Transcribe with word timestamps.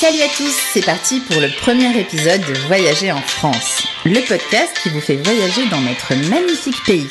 Salut 0.00 0.22
à 0.22 0.28
tous, 0.28 0.56
c'est 0.72 0.86
parti 0.86 1.18
pour 1.18 1.40
le 1.40 1.48
premier 1.60 1.90
épisode 1.98 2.40
de 2.42 2.54
Voyager 2.68 3.10
en 3.10 3.20
France, 3.20 3.82
le 4.04 4.20
podcast 4.28 4.78
qui 4.80 4.90
vous 4.90 5.00
fait 5.00 5.16
voyager 5.16 5.66
dans 5.72 5.80
notre 5.80 6.14
magnifique 6.30 6.80
pays. 6.86 7.08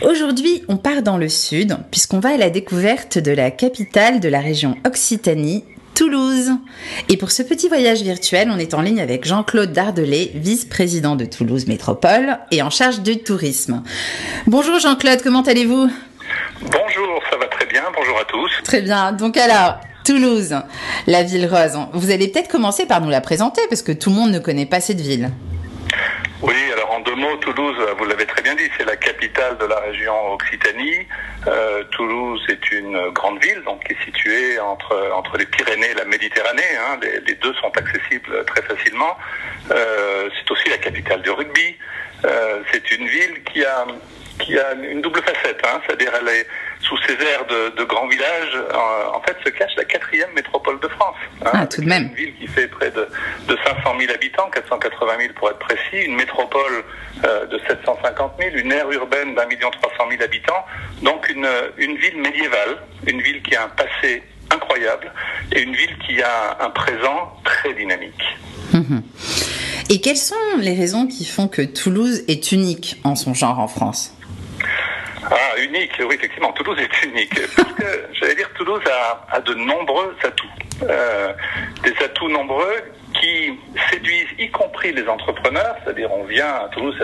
Aujourd'hui, 0.00 0.64
on 0.66 0.78
part 0.78 1.02
dans 1.02 1.18
le 1.18 1.28
sud, 1.28 1.76
puisqu'on 1.90 2.18
va 2.18 2.30
à 2.30 2.36
la 2.38 2.48
découverte 2.48 3.18
de 3.18 3.32
la 3.32 3.50
capitale 3.50 4.18
de 4.18 4.30
la 4.30 4.40
région 4.40 4.78
Occitanie, 4.86 5.62
Toulouse. 5.94 6.52
Et 7.10 7.18
pour 7.18 7.30
ce 7.30 7.42
petit 7.42 7.68
voyage 7.68 8.00
virtuel, 8.00 8.48
on 8.50 8.58
est 8.58 8.72
en 8.72 8.80
ligne 8.80 9.02
avec 9.02 9.26
Jean-Claude 9.26 9.72
Dardelet, 9.72 10.30
vice-président 10.36 11.16
de 11.16 11.26
Toulouse 11.26 11.66
Métropole 11.66 12.38
et 12.50 12.62
en 12.62 12.70
charge 12.70 13.00
du 13.00 13.18
tourisme. 13.18 13.82
Bonjour 14.46 14.78
Jean-Claude, 14.78 15.20
comment 15.22 15.42
allez-vous? 15.42 15.90
Bonjour, 16.62 17.22
ça 17.30 17.36
va 17.36 17.46
très 17.48 17.66
bien, 17.66 17.82
bonjour 17.94 18.18
à 18.18 18.24
tous. 18.24 18.50
Très 18.64 18.80
bien, 18.80 19.12
donc 19.12 19.36
alors, 19.36 19.80
Toulouse, 20.06 20.54
la 21.08 21.24
ville 21.24 21.48
rose. 21.48 21.76
Vous 21.92 22.12
allez 22.12 22.28
peut-être 22.28 22.48
commencer 22.48 22.86
par 22.86 23.00
nous 23.00 23.10
la 23.10 23.20
présenter 23.20 23.60
parce 23.68 23.82
que 23.82 23.90
tout 23.90 24.10
le 24.10 24.14
monde 24.14 24.30
ne 24.30 24.38
connaît 24.38 24.64
pas 24.64 24.78
cette 24.78 25.00
ville. 25.00 25.30
Oui, 26.42 26.54
alors 26.72 26.92
en 26.92 27.00
deux 27.00 27.16
mots, 27.16 27.36
Toulouse, 27.38 27.76
vous 27.98 28.04
l'avez 28.04 28.24
très 28.24 28.40
bien 28.40 28.54
dit, 28.54 28.70
c'est 28.78 28.84
la 28.84 28.94
capitale 28.94 29.58
de 29.58 29.64
la 29.64 29.80
région 29.80 30.14
Occitanie. 30.32 31.08
Euh, 31.48 31.82
Toulouse 31.90 32.40
est 32.48 32.70
une 32.70 33.10
grande 33.10 33.42
ville, 33.42 33.60
donc 33.64 33.82
qui 33.82 33.94
est 33.94 34.04
située 34.04 34.60
entre 34.60 34.94
entre 35.12 35.38
les 35.38 35.46
Pyrénées 35.46 35.90
et 35.90 35.94
la 35.94 36.04
Méditerranée. 36.04 36.62
Hein. 36.78 37.00
Les, 37.26 37.34
deux 37.34 37.54
sont 37.54 37.72
accessibles 37.76 38.44
très 38.44 38.62
facilement. 38.62 39.16
Euh, 39.72 40.28
c'est 40.38 40.48
aussi 40.52 40.68
la 40.68 40.78
capitale 40.78 41.22
du 41.22 41.30
rugby. 41.30 41.74
Euh, 42.24 42.60
c'est 42.72 42.92
une 42.92 43.08
ville 43.08 43.42
qui 43.52 43.64
a 43.64 43.86
qui 44.38 44.56
a 44.56 44.74
une 44.74 45.00
double 45.00 45.22
facette, 45.22 45.60
hein, 45.64 45.80
c'est-à-dire 45.84 46.12
elle 46.20 46.28
est 46.28 46.46
sous 46.86 46.96
ces 47.06 47.14
airs 47.14 47.46
de, 47.46 47.76
de 47.76 47.84
grands 47.84 48.06
villages, 48.06 48.56
en, 48.74 49.16
en, 49.16 49.20
fait 49.22 49.36
se 49.44 49.50
cache 49.50 49.72
la 49.76 49.84
quatrième 49.84 50.32
métropole 50.34 50.78
de 50.80 50.88
France. 50.88 51.16
Hein, 51.44 51.50
ah, 51.52 51.66
tout 51.66 51.80
de 51.80 51.86
même. 51.86 52.08
Une 52.08 52.14
ville 52.14 52.34
qui 52.38 52.46
fait 52.46 52.68
près 52.68 52.90
de, 52.90 53.08
de 53.48 53.56
500 53.64 53.94
000 53.98 54.12
habitants, 54.12 54.48
480 54.52 55.12
000 55.18 55.32
pour 55.34 55.50
être 55.50 55.58
précis, 55.58 56.04
une 56.06 56.16
métropole 56.16 56.84
euh, 57.24 57.46
de 57.46 57.58
750 57.66 58.32
000, 58.38 58.56
une 58.56 58.72
aire 58.72 58.90
urbaine 58.90 59.34
d'un 59.34 59.46
million 59.46 59.70
300 59.70 60.10
000 60.10 60.22
habitants, 60.22 60.64
donc 61.02 61.28
une, 61.28 61.48
une 61.76 61.96
ville 61.96 62.18
médiévale, 62.18 62.78
une 63.06 63.20
ville 63.20 63.42
qui 63.42 63.56
a 63.56 63.64
un 63.64 63.68
passé 63.68 64.22
incroyable 64.52 65.12
et 65.52 65.62
une 65.62 65.74
ville 65.74 65.96
qui 66.06 66.22
a 66.22 66.56
un 66.60 66.70
présent 66.70 67.32
très 67.44 67.74
dynamique. 67.74 68.22
Mmh. 68.72 68.98
Et 69.90 70.00
quelles 70.00 70.16
sont 70.16 70.34
les 70.58 70.74
raisons 70.74 71.06
qui 71.06 71.24
font 71.24 71.48
que 71.48 71.62
Toulouse 71.62 72.24
est 72.28 72.52
unique 72.52 73.00
en 73.04 73.14
son 73.14 73.34
genre 73.34 73.58
en 73.60 73.68
France? 73.68 74.15
Ah, 75.30 75.58
unique, 75.58 75.92
oui, 75.98 76.14
effectivement, 76.14 76.52
Toulouse 76.52 76.78
est 76.78 77.06
unique. 77.06 77.34
Parce 77.56 77.72
que, 77.72 78.08
j'allais 78.12 78.34
dire, 78.34 78.50
Toulouse 78.54 78.82
a, 78.86 79.36
a, 79.36 79.40
de 79.40 79.54
nombreux 79.54 80.14
atouts. 80.22 80.46
Euh, 80.82 81.32
des 81.82 81.94
atouts 82.04 82.28
nombreux 82.28 82.82
qui 83.18 83.58
séduisent 83.90 84.28
y 84.38 84.50
compris 84.50 84.92
les 84.92 85.08
entrepreneurs, 85.08 85.74
c'est-à-dire 85.82 86.12
on 86.12 86.24
vient 86.24 86.54
à 86.54 86.68
Toulouse, 86.70 87.02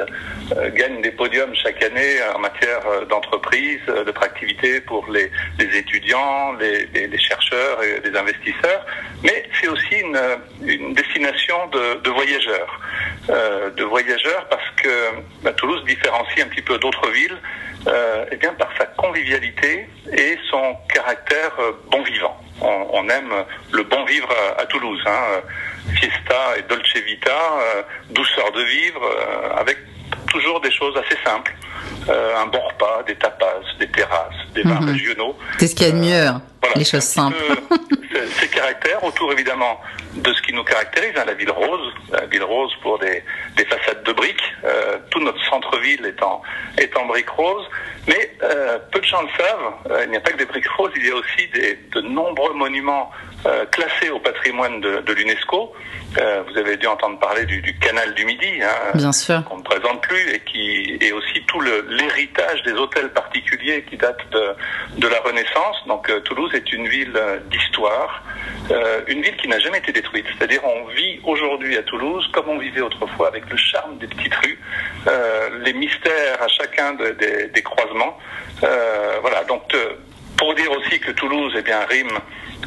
euh, 0.54 0.70
gagne 0.70 1.00
des 1.00 1.10
podiums 1.10 1.54
chaque 1.54 1.82
année 1.82 2.16
en 2.34 2.38
matière 2.38 2.80
d'entreprise, 3.08 3.80
d'attractivité 3.86 4.82
pour 4.82 5.10
les, 5.10 5.30
les 5.58 5.78
étudiants, 5.78 6.52
les, 6.60 7.18
chercheurs 7.18 7.82
et 7.82 8.00
les 8.06 8.14
investisseurs, 8.14 8.84
mais 9.22 9.48
c'est 9.58 9.68
aussi 9.68 10.00
une, 10.00 10.20
une 10.62 10.92
destination 10.92 11.66
de, 11.68 12.02
de 12.02 12.10
voyageurs. 12.10 12.78
Euh, 13.30 13.70
de 13.70 13.84
voyageurs 13.84 14.48
parce 14.50 14.68
que 14.82 14.88
bah, 15.44 15.52
Toulouse 15.52 15.84
différencie 15.84 16.44
un 16.44 16.48
petit 16.48 16.60
peu 16.60 16.76
d'autres 16.78 17.08
villes 17.10 17.38
euh, 17.88 18.24
eh 18.30 18.36
bien 18.36 18.52
par 18.54 18.68
sa 18.78 18.86
convivialité 18.86 19.88
et 20.12 20.38
son 20.50 20.76
caractère 20.88 21.52
euh, 21.58 21.72
bon 21.90 22.02
vivant. 22.02 22.36
On, 22.60 23.08
aime 23.08 23.32
le 23.72 23.82
bon 23.82 24.04
vivre 24.04 24.28
à, 24.56 24.64
Toulouse. 24.66 25.02
Hein. 25.04 25.40
Fiesta 25.96 26.56
et 26.56 26.62
Dolce 26.62 26.96
Vita, 27.04 27.30
euh, 27.30 27.82
douceur 28.10 28.52
de 28.52 28.62
vivre, 28.62 29.02
avec 29.56 29.78
toujours 30.30 30.60
des 30.60 30.70
choses 30.70 30.96
assez 30.96 31.18
simples. 31.24 31.52
Euh, 32.08 32.42
un 32.42 32.46
bon 32.46 32.58
repas, 32.58 33.02
des 33.06 33.14
tapas, 33.14 33.60
des 33.78 33.86
terrasses, 33.88 34.34
des 34.54 34.62
vins 34.62 34.80
mmh. 34.80 34.90
régionaux. 34.90 35.36
C'est 35.58 35.68
ce 35.68 35.74
qu'il 35.76 35.86
y 35.86 35.90
a 35.90 35.92
de 35.92 35.98
mieux, 35.98 36.26
hein, 36.26 36.42
voilà, 36.60 36.76
les 36.76 36.84
choses 36.84 37.04
simples. 37.04 37.36
ces 38.40 38.48
caractères 38.48 39.02
autour 39.04 39.32
évidemment 39.32 39.80
de 40.14 40.32
ce 40.32 40.42
qui 40.42 40.52
nous 40.52 40.64
caractérise, 40.64 41.12
hein, 41.16 41.24
la 41.26 41.34
ville 41.34 41.50
rose, 41.50 41.92
la 42.10 42.26
ville 42.26 42.42
rose 42.42 42.72
pour 42.82 42.98
des, 42.98 43.22
des 43.56 43.64
façades 43.64 44.02
de 44.02 44.12
briques, 44.12 44.52
euh, 44.64 44.98
tout 45.10 45.20
notre 45.20 45.42
centre-ville 45.48 46.04
est 46.04 46.22
en, 46.22 46.42
est 46.78 46.96
en 46.96 47.06
briques 47.06 47.30
roses, 47.30 47.66
mais 48.06 48.32
euh, 48.42 48.78
peu 48.90 49.00
de 49.00 49.04
gens 49.04 49.22
le 49.22 49.28
savent, 49.38 49.72
euh, 49.90 50.04
il 50.04 50.10
n'y 50.10 50.16
a 50.16 50.20
pas 50.20 50.32
que 50.32 50.38
des 50.38 50.44
briques 50.44 50.68
roses, 50.68 50.90
il 50.96 51.06
y 51.06 51.10
a 51.10 51.14
aussi 51.14 51.48
des, 51.54 51.78
de 51.92 52.00
nombreux 52.00 52.54
monuments 52.54 53.10
euh, 53.46 53.64
classés 53.66 54.10
au 54.10 54.18
patrimoine 54.18 54.80
de, 54.80 54.98
de 54.98 55.12
l'UNESCO. 55.12 55.72
Euh, 56.18 56.42
vous 56.48 56.58
avez 56.58 56.76
dû 56.76 56.86
entendre 56.86 57.18
parler 57.18 57.46
du, 57.46 57.62
du 57.62 57.76
canal 57.78 58.12
du 58.14 58.24
Midi, 58.24 58.60
hein, 58.62 58.92
qu'on 59.48 59.58
ne 59.58 59.62
présente 59.62 60.02
plus, 60.02 60.30
et 60.32 60.40
qui 60.40 60.98
est 61.00 61.12
aussi 61.12 61.42
tout 61.46 61.60
l'héritage 61.88 62.62
des 62.62 62.72
hôtels 62.72 63.10
particuliers 63.10 63.84
qui 63.88 63.96
datent 63.96 64.28
de, 64.30 64.54
de 64.98 65.08
la 65.08 65.20
Renaissance. 65.20 65.76
Donc 65.86 66.08
euh, 66.10 66.20
Toulouse 66.20 66.52
est 66.54 66.72
une 66.72 66.88
ville 66.88 67.18
d'histoire, 67.50 68.22
une 69.08 69.22
ville 69.22 69.36
qui 69.36 69.48
n'a 69.48 69.58
jamais 69.58 69.78
été 69.78 69.92
détruite. 69.92 70.26
C'est-à-dire 70.36 70.60
on 70.64 70.86
vit 70.88 71.20
aujourd'hui 71.24 71.76
à 71.76 71.82
Toulouse 71.82 72.28
comme 72.32 72.48
on 72.48 72.58
vivait 72.58 72.80
autrefois, 72.80 73.28
avec 73.28 73.48
le 73.50 73.56
charme 73.56 73.98
des 73.98 74.06
petites 74.06 74.34
rues, 74.36 74.58
les 75.64 75.72
mystères 75.72 76.40
à 76.40 76.48
chacun 76.48 76.94
de, 76.94 77.10
des 77.52 77.62
croisements. 77.62 78.18
voilà, 78.60 79.44
donc 79.44 79.62
pour 80.42 80.56
dire 80.56 80.72
aussi 80.72 80.98
que 80.98 81.12
Toulouse 81.12 81.52
eh 81.56 81.62
bien, 81.62 81.78
rime 81.88 82.18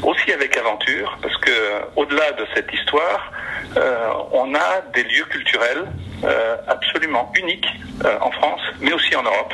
aussi 0.02 0.32
avec 0.32 0.56
aventure, 0.56 1.18
parce 1.20 1.36
que 1.36 1.50
au-delà 1.94 2.32
de 2.32 2.46
cette 2.54 2.72
histoire, 2.72 3.30
euh, 3.76 4.08
on 4.32 4.54
a 4.54 4.80
des 4.94 5.02
lieux 5.02 5.26
culturels 5.28 5.84
euh, 6.24 6.56
absolument 6.68 7.30
uniques 7.38 7.68
euh, 8.06 8.16
en 8.22 8.30
France, 8.30 8.62
mais 8.80 8.94
aussi 8.94 9.14
en 9.14 9.24
Europe, 9.24 9.52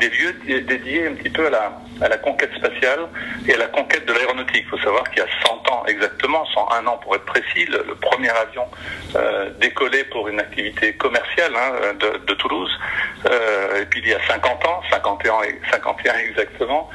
des 0.00 0.08
lieux 0.08 0.62
dédiés 0.62 1.08
un 1.08 1.14
petit 1.14 1.28
peu 1.28 1.48
à 1.48 1.50
la, 1.50 1.72
à 2.00 2.08
la 2.08 2.18
conquête 2.18 2.50
spatiale 2.56 3.00
et 3.46 3.54
à 3.54 3.58
la 3.58 3.66
conquête 3.66 4.06
de 4.06 4.12
l'aéronautique. 4.12 4.64
Il 4.64 4.68
faut 4.68 4.78
savoir 4.78 5.04
qu'il 5.10 5.18
y 5.18 5.26
a 5.26 5.46
100 5.46 5.70
ans 5.70 5.84
exactement, 5.86 6.44
101 6.46 6.86
ans 6.86 6.98
pour 6.98 7.14
être 7.14 7.24
précis, 7.24 7.66
le, 7.66 7.94
premier 7.96 8.30
avion 8.30 8.64
décollé 9.60 10.04
pour 10.04 10.28
une 10.28 10.38
activité 10.40 10.92
commerciale 10.94 11.52
hein, 11.56 11.94
de, 11.98 12.34
Toulouse. 12.34 12.70
et 13.24 13.86
puis 13.86 14.00
il 14.04 14.08
y 14.08 14.14
a 14.14 14.20
50 14.26 14.64
ans, 14.66 14.82
51, 14.90 15.32
51 15.70 16.14
exactement, 16.18 16.90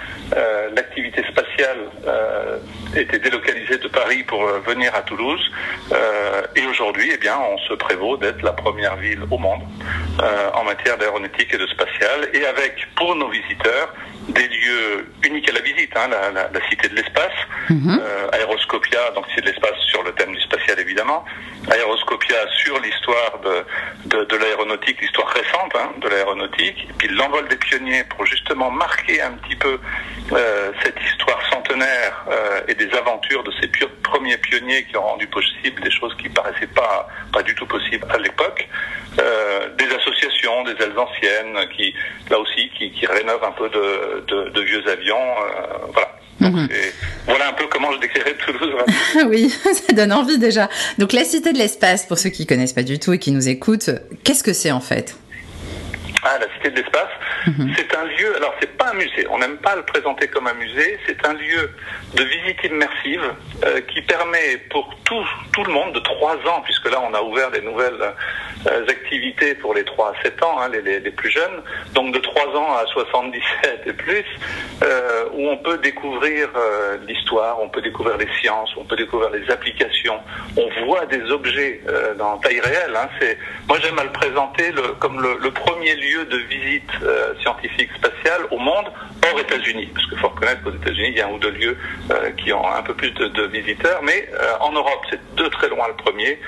l'activité 0.75 1.23
spatiale 1.23 1.79
était 2.95 3.19
délocalisée 3.19 3.78
de 3.78 3.88
Paris 3.88 4.23
pour 4.23 4.45
venir 4.68 4.94
à 4.95 5.01
Toulouse. 5.01 5.41
Euh, 5.91 6.41
et 6.56 6.66
aujourd'hui, 6.68 7.09
eh 7.13 7.18
bien, 7.18 7.38
on 7.38 7.57
se 7.59 7.73
prévaut 7.73 8.18
d'être 8.18 8.41
la 8.41 8.53
première 8.53 8.95
ville 8.97 9.22
au 9.29 9.38
monde 9.38 9.62
euh, 10.22 10.50
en 10.53 10.63
matière 10.63 10.97
d'aéronautique 10.97 11.53
et 11.53 11.57
de 11.57 11.68
spatial, 11.68 12.29
et 12.33 12.45
avec 12.45 12.88
pour 12.95 13.16
nos 13.16 13.29
visiteurs 13.29 13.94
des 14.31 14.47
lieux 14.47 15.06
uniques 15.24 15.50
à 15.50 15.53
la 15.53 15.62
visite, 15.62 15.92
hein, 15.96 16.08
la, 16.09 16.31
la, 16.31 16.50
la, 16.56 16.69
cité 16.69 16.88
de 16.90 16.96
l'espace, 16.96 17.38
mm 17.69 17.75
-hmm. 17.75 18.00
euh, 18.00 18.36
Aéroscopia, 18.38 19.02
donc 19.16 19.25
c'est 19.31 19.42
de 19.42 19.47
l'espace 19.50 19.80
sur 19.92 20.02
le 20.08 20.12
thème 20.18 20.31
du 20.38 20.42
spatial 20.42 20.78
évidemment, 20.86 21.19
Aéroscopia 21.75 22.40
sur 22.64 22.75
l'histoire 22.86 23.34
de, 23.47 23.56
de, 24.12 24.19
de 24.31 24.36
l'aéronautique, 24.42 24.97
l'histoire 25.02 25.30
récente 25.42 25.74
hein, 25.81 25.90
de 26.03 26.08
l'aéronautique, 26.12 26.80
et 26.90 26.94
puis 27.00 27.08
l'envol 27.19 27.46
des 27.53 27.59
pionniers 27.68 28.03
pour 28.12 28.25
justement 28.34 28.69
marquer 28.86 29.18
un 29.30 29.34
petit 29.42 29.58
peu 29.66 29.75
euh, 30.31 30.72
cette 30.84 31.00
histoire 31.09 31.40
centenaire 31.53 32.13
euh, 32.30 32.69
et 32.69 32.75
des 32.84 32.90
aventures 33.02 33.44
de 33.50 33.52
ces 33.59 33.68
premiers 34.09 34.38
pionniers 34.48 34.81
qui 34.88 34.96
ont 35.02 35.08
rendu 35.13 35.28
possible 35.28 35.78
des 35.88 35.94
choses 36.00 36.13
qui 36.19 36.28
paraissaient 36.40 36.74
pas 36.84 36.96
pas 37.36 37.44
du 37.48 37.53
tout 37.56 37.68
possibles 37.75 38.08
à 38.16 38.18
l'époque, 38.25 38.62
euh, 39.20 39.70
des 39.78 39.88
associations, 39.94 40.64
des 40.64 40.84
ailes 40.84 40.98
anciennes 40.98 41.58
qui 41.76 41.94
là 42.30 42.40
aussi 42.40 42.70
qui, 42.78 42.92
qui 42.92 43.06
rénovent 43.06 43.44
un 43.44 43.52
peu 43.52 43.70
de, 43.70 44.24
de, 44.28 44.50
de 44.50 44.62
vieux 44.62 44.88
avions, 44.88 45.36
voilà. 45.94 46.18
Donc, 46.40 46.56
mmh. 46.56 46.68
voilà 47.28 47.50
un 47.50 47.54
peu 47.54 47.68
comment 47.68 47.92
je 47.92 48.00
décrirais 48.00 48.34
Toulouse. 48.34 48.74
oui, 49.28 49.50
ça 49.74 49.94
donne 49.94 50.12
envie 50.12 50.40
déjà. 50.40 50.70
Donc 50.98 51.13
la 51.13 51.24
cité 51.24 51.54
de 51.54 51.58
l'espace, 51.58 52.08
pour 52.08 52.18
ceux 52.18 52.31
qui 52.31 52.48
connaissent 52.48 52.74
pas 52.74 52.81
du 52.81 52.98
tout 52.98 53.13
et 53.13 53.19
qui 53.19 53.31
nous 53.31 53.48
écoutent, 53.48 53.92
qu'est-ce 54.24 54.44
que 54.44 54.54
c'est 54.54 54.72
en 54.72 54.81
fait? 54.81 55.16
Ah, 56.24 56.38
la 56.40 56.46
Cité 56.54 56.69
de 56.69 56.75
l'Espace, 56.75 57.10
mmh. 57.48 57.74
c'est 57.75 57.96
un 57.96 58.06
lieu, 58.06 58.36
alors 58.36 58.54
c'est 58.60 58.78
pas 58.78 58.92
un 58.92 58.94
musée, 58.94 59.25
on 59.31 59.40
n'aime 59.40 59.57
pas 59.57 59.75
le 59.75 59.81
présenter 59.81 60.28
comme 60.28 60.46
un 60.46 60.54
musée, 60.54 61.00
c'est 61.07 61.25
un 61.25 61.34
lieu 61.34 61.72
de 62.14 62.24
visite 62.24 62.64
immersive 62.64 63.24
euh, 63.66 63.81
qui 63.81 64.04
permet 64.04 64.57
pour 64.69 64.94
tout, 65.04 65.25
tout 65.52 65.64
le 65.64 65.74
monde 65.74 65.94
de 65.94 66.00
3 66.00 66.36
ans, 66.48 66.62
puisque 66.64 66.92
là 66.92 67.02
on 67.02 67.12
a 67.16 67.22
ouvert 67.24 67.50
des 67.50 67.62
nouvelles 67.62 68.00
euh, 68.00 68.12
activités 68.68 69.56
pour 69.56 69.74
les 69.74 69.84
3 69.84 70.10
à 70.10 70.24
7 70.24 70.44
ans, 70.44 70.60
hein, 70.60 70.69
les, 70.69 71.00
plus 71.12 71.30
jeunes, 71.30 71.62
donc 71.94 72.13
de 72.13 72.19
3 72.19 72.48
ans 72.56 72.74
à 72.75 72.86
77 72.88 73.81
et 73.86 73.94
plus, 73.94 74.25
euh, 74.84 75.25
où 75.34 75.48
on 75.50 75.58
peut 75.58 75.78
découvrir 75.78 76.50
euh, 76.56 76.98
l'histoire, 77.08 77.62
on 77.62 77.69
peut 77.69 77.81
découvrir 77.81 78.18
les 78.18 78.28
sciences, 78.40 78.69
on 78.78 78.84
peut 78.84 78.96
découvrir 78.96 79.30
les 79.31 79.50
applications. 79.52 80.19
On 80.58 80.86
voit 80.86 81.06
des 81.06 81.22
objets 81.31 81.81
euh, 81.88 82.13
dans 82.16 82.38
taille 82.38 82.60
réelle. 82.60 82.96
Hein. 82.96 83.10
Moi, 83.68 83.78
j'aime 83.81 84.00
à 84.00 84.04
le 84.04 84.12
présenter 84.12 84.72
comme 85.00 85.22
le, 85.22 85.52
premier 85.52 85.96
lieu 85.96 86.25
de 86.25 86.38
visite 86.38 86.90
euh, 87.04 87.34
scientifique 87.42 87.90
spatiale 87.98 88.42
au 88.52 88.57
monde 88.57 88.86
hors 89.25 89.40
États-Unis, 89.40 89.90
parce 89.94 90.07
qu'il 90.07 90.18
faut 90.18 90.30
reconnaître 90.30 90.64
qu'aux 90.64 90.72
États-Unis, 90.72 91.10
il 91.10 91.18
y 91.18 91.22
a 91.22 91.28
un 91.28 91.31
ou 91.31 91.38
deux 91.40 91.52
lieux 91.52 91.78
qui 92.38 92.52
ont 92.52 92.68
un 92.68 92.81
peu 92.81 92.94
plus 92.94 93.12
de, 93.12 93.28
de 93.28 93.44
visiteurs, 93.48 94.02
mais 94.02 94.28
en 94.60 94.72
Europe, 94.72 95.06
c'est 95.10 95.19
de 95.36 95.48
très 95.50 95.69
loin 95.69 95.88
le 95.88 95.94
premier. 95.94 96.40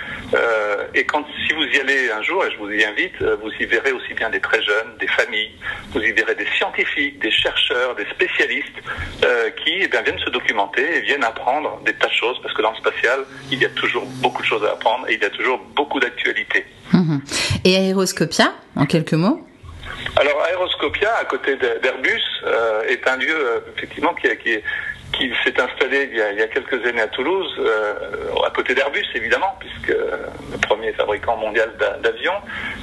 et 0.95 1.05
quand, 1.05 1.23
si 1.47 1.53
vous 1.53 1.63
y 1.63 1.79
allez 1.79 2.02
un 2.11 2.21
jour, 2.21 2.45
et 2.45 2.51
je 2.51 2.57
vous 2.57 2.71
y 2.71 2.83
invite, 2.83 3.21
vous 3.21 3.51
y 3.59 3.65
verrez 3.65 3.91
aussi 3.91 4.13
bien 4.13 4.29
des 4.29 4.39
très 4.39 4.61
jeunes, 4.61 4.97
des 4.99 5.07
familles, 5.07 5.51
vous 5.91 6.01
y 6.01 6.11
verrez 6.11 6.35
des 6.35 6.47
scientifiques, 6.57 7.19
des 7.19 7.31
chercheurs, 7.31 7.95
des 7.95 8.05
spécialistes 8.05 8.79
euh, 9.23 9.49
qui 9.63 9.73
eh 9.81 9.87
bien, 9.87 10.01
viennent 10.01 10.19
se 10.19 10.29
documenter 10.29 10.97
et 10.97 11.01
viennent 11.01 11.23
apprendre 11.23 11.79
des 11.85 11.93
tas 11.93 12.07
de 12.07 12.13
choses, 12.13 12.39
parce 12.41 12.53
que 12.53 12.61
dans 12.61 12.71
le 12.71 12.77
spatial, 12.77 13.19
il 13.51 13.61
y 13.61 13.65
a 13.65 13.69
toujours 13.69 14.05
beaucoup 14.21 14.41
de 14.41 14.47
choses 14.47 14.65
à 14.65 14.71
apprendre 14.71 15.07
et 15.09 15.15
il 15.15 15.21
y 15.21 15.25
a 15.25 15.29
toujours 15.29 15.59
beaucoup 15.75 15.99
d'actualités. 15.99 16.65
Mhm. 16.91 17.21
Et 17.65 17.75
Aéroscopia, 17.75 18.53
en 18.75 18.85
quelques 18.85 19.13
mots? 19.13 19.45
Alors 20.15 20.41
Aéroscopia, 20.43 21.15
à 21.19 21.25
côté 21.25 21.55
d'Airbus, 21.55 22.21
euh, 22.45 22.83
est 22.83 23.07
un 23.07 23.17
lieu 23.17 23.35
euh, 23.35 23.59
effectivement 23.75 24.13
qui, 24.13 24.27
qui 24.37 24.49
est 24.51 24.63
qui 25.29 25.43
s'est 25.43 25.61
installé 25.61 26.09
il 26.11 26.17
y, 26.17 26.41
a, 26.41 26.47
quelques 26.47 26.85
années 26.85 27.01
à 27.01 27.07
Toulouse, 27.07 27.53
euh, 27.59 27.93
à 28.45 28.49
côté 28.49 28.73
d'Airbus 28.73 29.05
évidemment, 29.15 29.55
puisque 29.59 29.89
le 29.89 30.57
premier 30.61 30.91
fabricant 30.93 31.37
mondial 31.37 31.71
d'avions. 32.01 32.33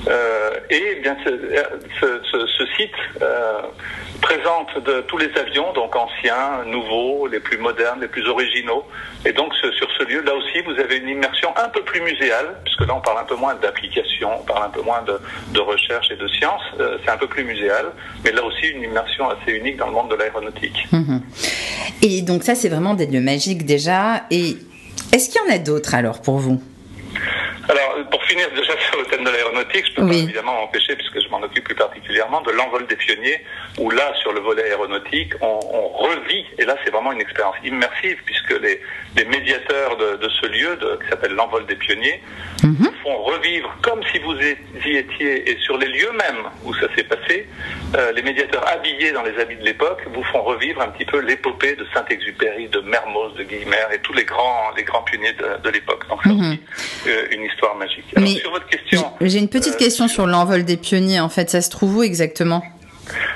Euh, 0.09 0.51
et 0.71 1.01
bien 1.03 1.17
ce 1.25 2.67
site 2.77 2.95
euh, 3.23 3.63
présente 4.21 4.79
de 4.85 5.01
tous 5.03 5.19
les 5.19 5.31
avions, 5.37 5.73
donc 5.73 5.95
anciens, 5.97 6.65
nouveaux, 6.67 7.27
les 7.27 7.41
plus 7.41 7.59
modernes, 7.59 8.01
les 8.01 8.09
plus 8.09 8.27
originaux. 8.29 8.85
Et 9.25 9.33
donc 9.33 9.55
sur 9.55 9.89
ce 9.99 10.05
lieu, 10.05 10.23
là 10.23 10.35
aussi, 10.35 10.63
vous 10.67 10.79
avez 10.81 10.99
une 10.99 11.09
immersion 11.09 11.51
un 11.57 11.69
peu 11.69 11.83
plus 11.83 12.01
muséale, 12.01 12.57
puisque 12.65 12.87
là 12.87 12.95
on 12.95 13.01
parle 13.01 13.19
un 13.19 13.25
peu 13.25 13.37
moins 13.37 13.55
d'application, 13.55 14.31
on 14.41 14.45
parle 14.45 14.65
un 14.65 14.71
peu 14.71 14.83
moins 14.83 15.03
de, 15.03 15.61
recherche 15.61 16.11
et 16.11 16.17
de 16.17 16.29
science. 16.29 16.63
Euh, 16.79 16.99
c'est 17.05 17.11
un 17.11 17.17
peu 17.17 17.27
plus 17.27 17.45
muséal, 17.45 17.87
mais 18.25 18.33
là 18.33 18.43
aussi 18.45 18.67
une 18.69 18.83
immersion 18.83 19.29
assez 19.29 19.53
unique 19.53 19.77
dans 19.77 19.87
le 19.87 19.93
monde 19.93 20.11
de 20.11 20.17
l'aéronautique. 20.17 20.87
Mmh. 20.93 21.19
Et 22.03 22.23
donc 22.23 22.43
ça, 22.43 22.55
c'est 22.55 22.69
vraiment 22.69 22.95
des 22.95 23.07
lieux 23.07 23.21
magiques 23.21 23.67
déjà. 23.67 24.25
Et 24.31 24.57
est-ce 25.13 25.29
qu'il 25.29 25.41
y 25.43 25.51
en 25.51 25.55
a 25.55 25.59
d'autres 25.59 25.95
alors 25.95 26.23
pour 26.23 26.39
vous? 26.39 26.61
Alors, 27.69 28.11
pour 28.11 28.23
finir 28.25 28.49
déjà 28.51 28.73
sur 28.91 28.99
le 28.99 29.07
thème 29.07 29.25
de 29.25 29.31
l'aéronautique, 29.31 29.87
je 29.89 29.95
peux 29.95 30.07
pas 30.07 30.15
évidemment 30.15 30.63
empêcher, 30.63 30.95
puisque 30.97 31.21
je 31.23 31.29
m'en 31.29 31.43
occupe 31.43 31.65
plus 31.65 31.75
particulièrement, 31.75 32.41
de 32.41 32.51
l'envol 32.53 32.87
des 32.87 32.97
pionniers, 32.97 33.45
où 33.79 33.91
là, 33.91 34.13
sur 34.21 34.33
le 34.33 34.41
volet 34.41 34.65
aéronautique, 34.65 35.33
on, 35.41 35.61
on 35.73 35.89
revit, 35.89 36.45
et 36.59 36.65
là, 36.65 36.77
c'est 36.85 36.91
vraiment 36.91 37.13
une 37.13 37.21
expérience 37.21 37.57
immersive, 37.65 38.19
puisque 38.25 38.59
les, 38.61 38.81
les 39.17 39.25
médiateurs 39.25 39.97
de, 39.97 40.17
de, 40.17 40.29
ce 40.29 40.47
lieu, 40.47 40.77
de, 40.77 40.99
qui 41.03 41.09
s'appelle 41.11 41.33
l'envol 41.33 41.67
des 41.67 41.77
pionniers, 41.77 42.21
mm 42.63 42.75
-hmm. 42.75 42.91
font 43.03 43.19
revivre 43.33 43.71
comme 43.83 44.03
si 44.11 44.19
vous 44.19 44.37
y 44.91 44.97
étiez, 44.97 45.51
et 45.51 45.57
sur 45.67 45.77
les 45.83 45.89
lieux 45.97 46.13
mêmes 46.25 46.45
où 46.65 46.75
ça 46.75 46.87
s'est 46.95 47.09
passé, 47.15 47.37
euh, 47.97 48.13
les 48.17 48.23
médiateurs 48.23 48.65
habillés 48.75 49.13
dans 49.13 49.23
les 49.29 49.37
habits 49.41 49.57
de 49.63 49.65
l'époque 49.71 50.03
vous 50.15 50.25
font 50.33 50.43
revivre 50.53 50.81
un 50.87 50.91
petit 50.95 51.09
peu 51.13 51.19
l'épopée 51.29 51.75
de 51.81 51.85
Saint-Exupéry, 51.95 52.69
de 52.69 52.81
Mermoz, 52.93 53.33
de 53.41 53.45
Guillemère, 53.51 53.89
et 53.95 54.01
tous 54.07 54.13
les 54.21 54.25
grands, 54.33 54.65
les 54.77 54.85
grands 54.85 55.03
pionniers 55.09 55.33
de, 55.43 55.49
de 55.67 55.71
l'époque. 55.71 56.03
Donc, 56.09 56.21
c'est 56.23 56.31
mm 56.33 56.41
-hmm. 56.41 56.53
aussi 56.53 56.59
euh, 57.11 57.35
une 57.37 57.45
histoire 57.51 57.75
magique. 57.77 58.05
Alors, 58.17 58.29
Mais 58.29 58.37
sur 58.37 58.51
votre 58.51 58.67
question. 58.67 59.13
J'ai 59.21 59.39
une 59.39 59.49
petite 59.49 59.75
euh, 59.75 59.85
question 59.85 60.09
sur 60.09 60.27
l'envol 60.27 60.65
des 60.65 60.77
pionniers. 60.77 61.21
En 61.21 61.29
fait, 61.29 61.51
ça 61.51 61.61
se 61.61 61.71
trouve 61.71 61.99
où 61.99 62.03
exactement? 62.03 62.63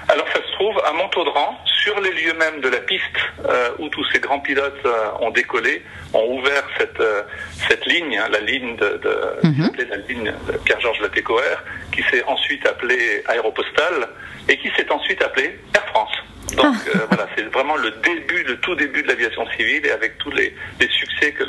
Alors, 0.08 0.26
ça 0.34 0.40
se 0.46 0.52
trouve 0.52 0.76
à 0.84 0.92
Montaudran, 0.92 1.58
sur 1.84 2.00
les 2.00 2.12
lieux 2.12 2.32
mêmes 2.34 2.60
de 2.62 2.68
la 2.68 2.78
piste 2.78 3.18
euh, 3.44 3.70
où 3.78 3.88
tous 3.90 4.04
ces 4.10 4.18
grands 4.18 4.40
pilotes 4.40 4.84
euh, 4.86 5.10
ont 5.20 5.30
décollé, 5.30 5.82
ont 6.14 6.38
ouvert 6.38 6.64
cette, 6.78 6.98
euh, 7.00 7.22
cette 7.68 7.84
ligne, 7.84 8.16
hein, 8.16 8.28
la 8.30 8.40
ligne 8.40 8.74
de, 8.76 8.88
de 9.06 9.14
mm 9.42 9.52
-hmm. 9.52 9.88
la 9.90 9.96
ligne 10.08 10.32
Pierre-Georges 10.64 11.02
Latécoère, 11.06 11.60
qui 11.92 12.02
s'est 12.08 12.24
ensuite 12.34 12.64
appelée 12.72 13.22
Aéropostale 13.32 14.00
et 14.48 14.56
qui 14.60 14.70
s'est 14.76 14.90
ensuite 14.90 15.20
appelée 15.22 15.50
Air 15.76 15.86
France. 15.92 16.16
Donc 16.60 16.76
ah. 16.86 16.98
voilà, 17.10 17.26
c'est 17.34 17.46
vraiment 17.56 17.76
le 17.86 17.90
début, 18.10 18.42
le 18.52 18.56
tout 18.64 18.76
début 18.84 19.02
de 19.04 19.08
l'aviation 19.08 19.44
civile 19.56 19.84
et 19.88 19.92
avec 20.00 20.12
tous 20.22 20.32
les, 20.38 20.48
les 20.80 20.90
succès 21.00 21.28
que 21.38 21.44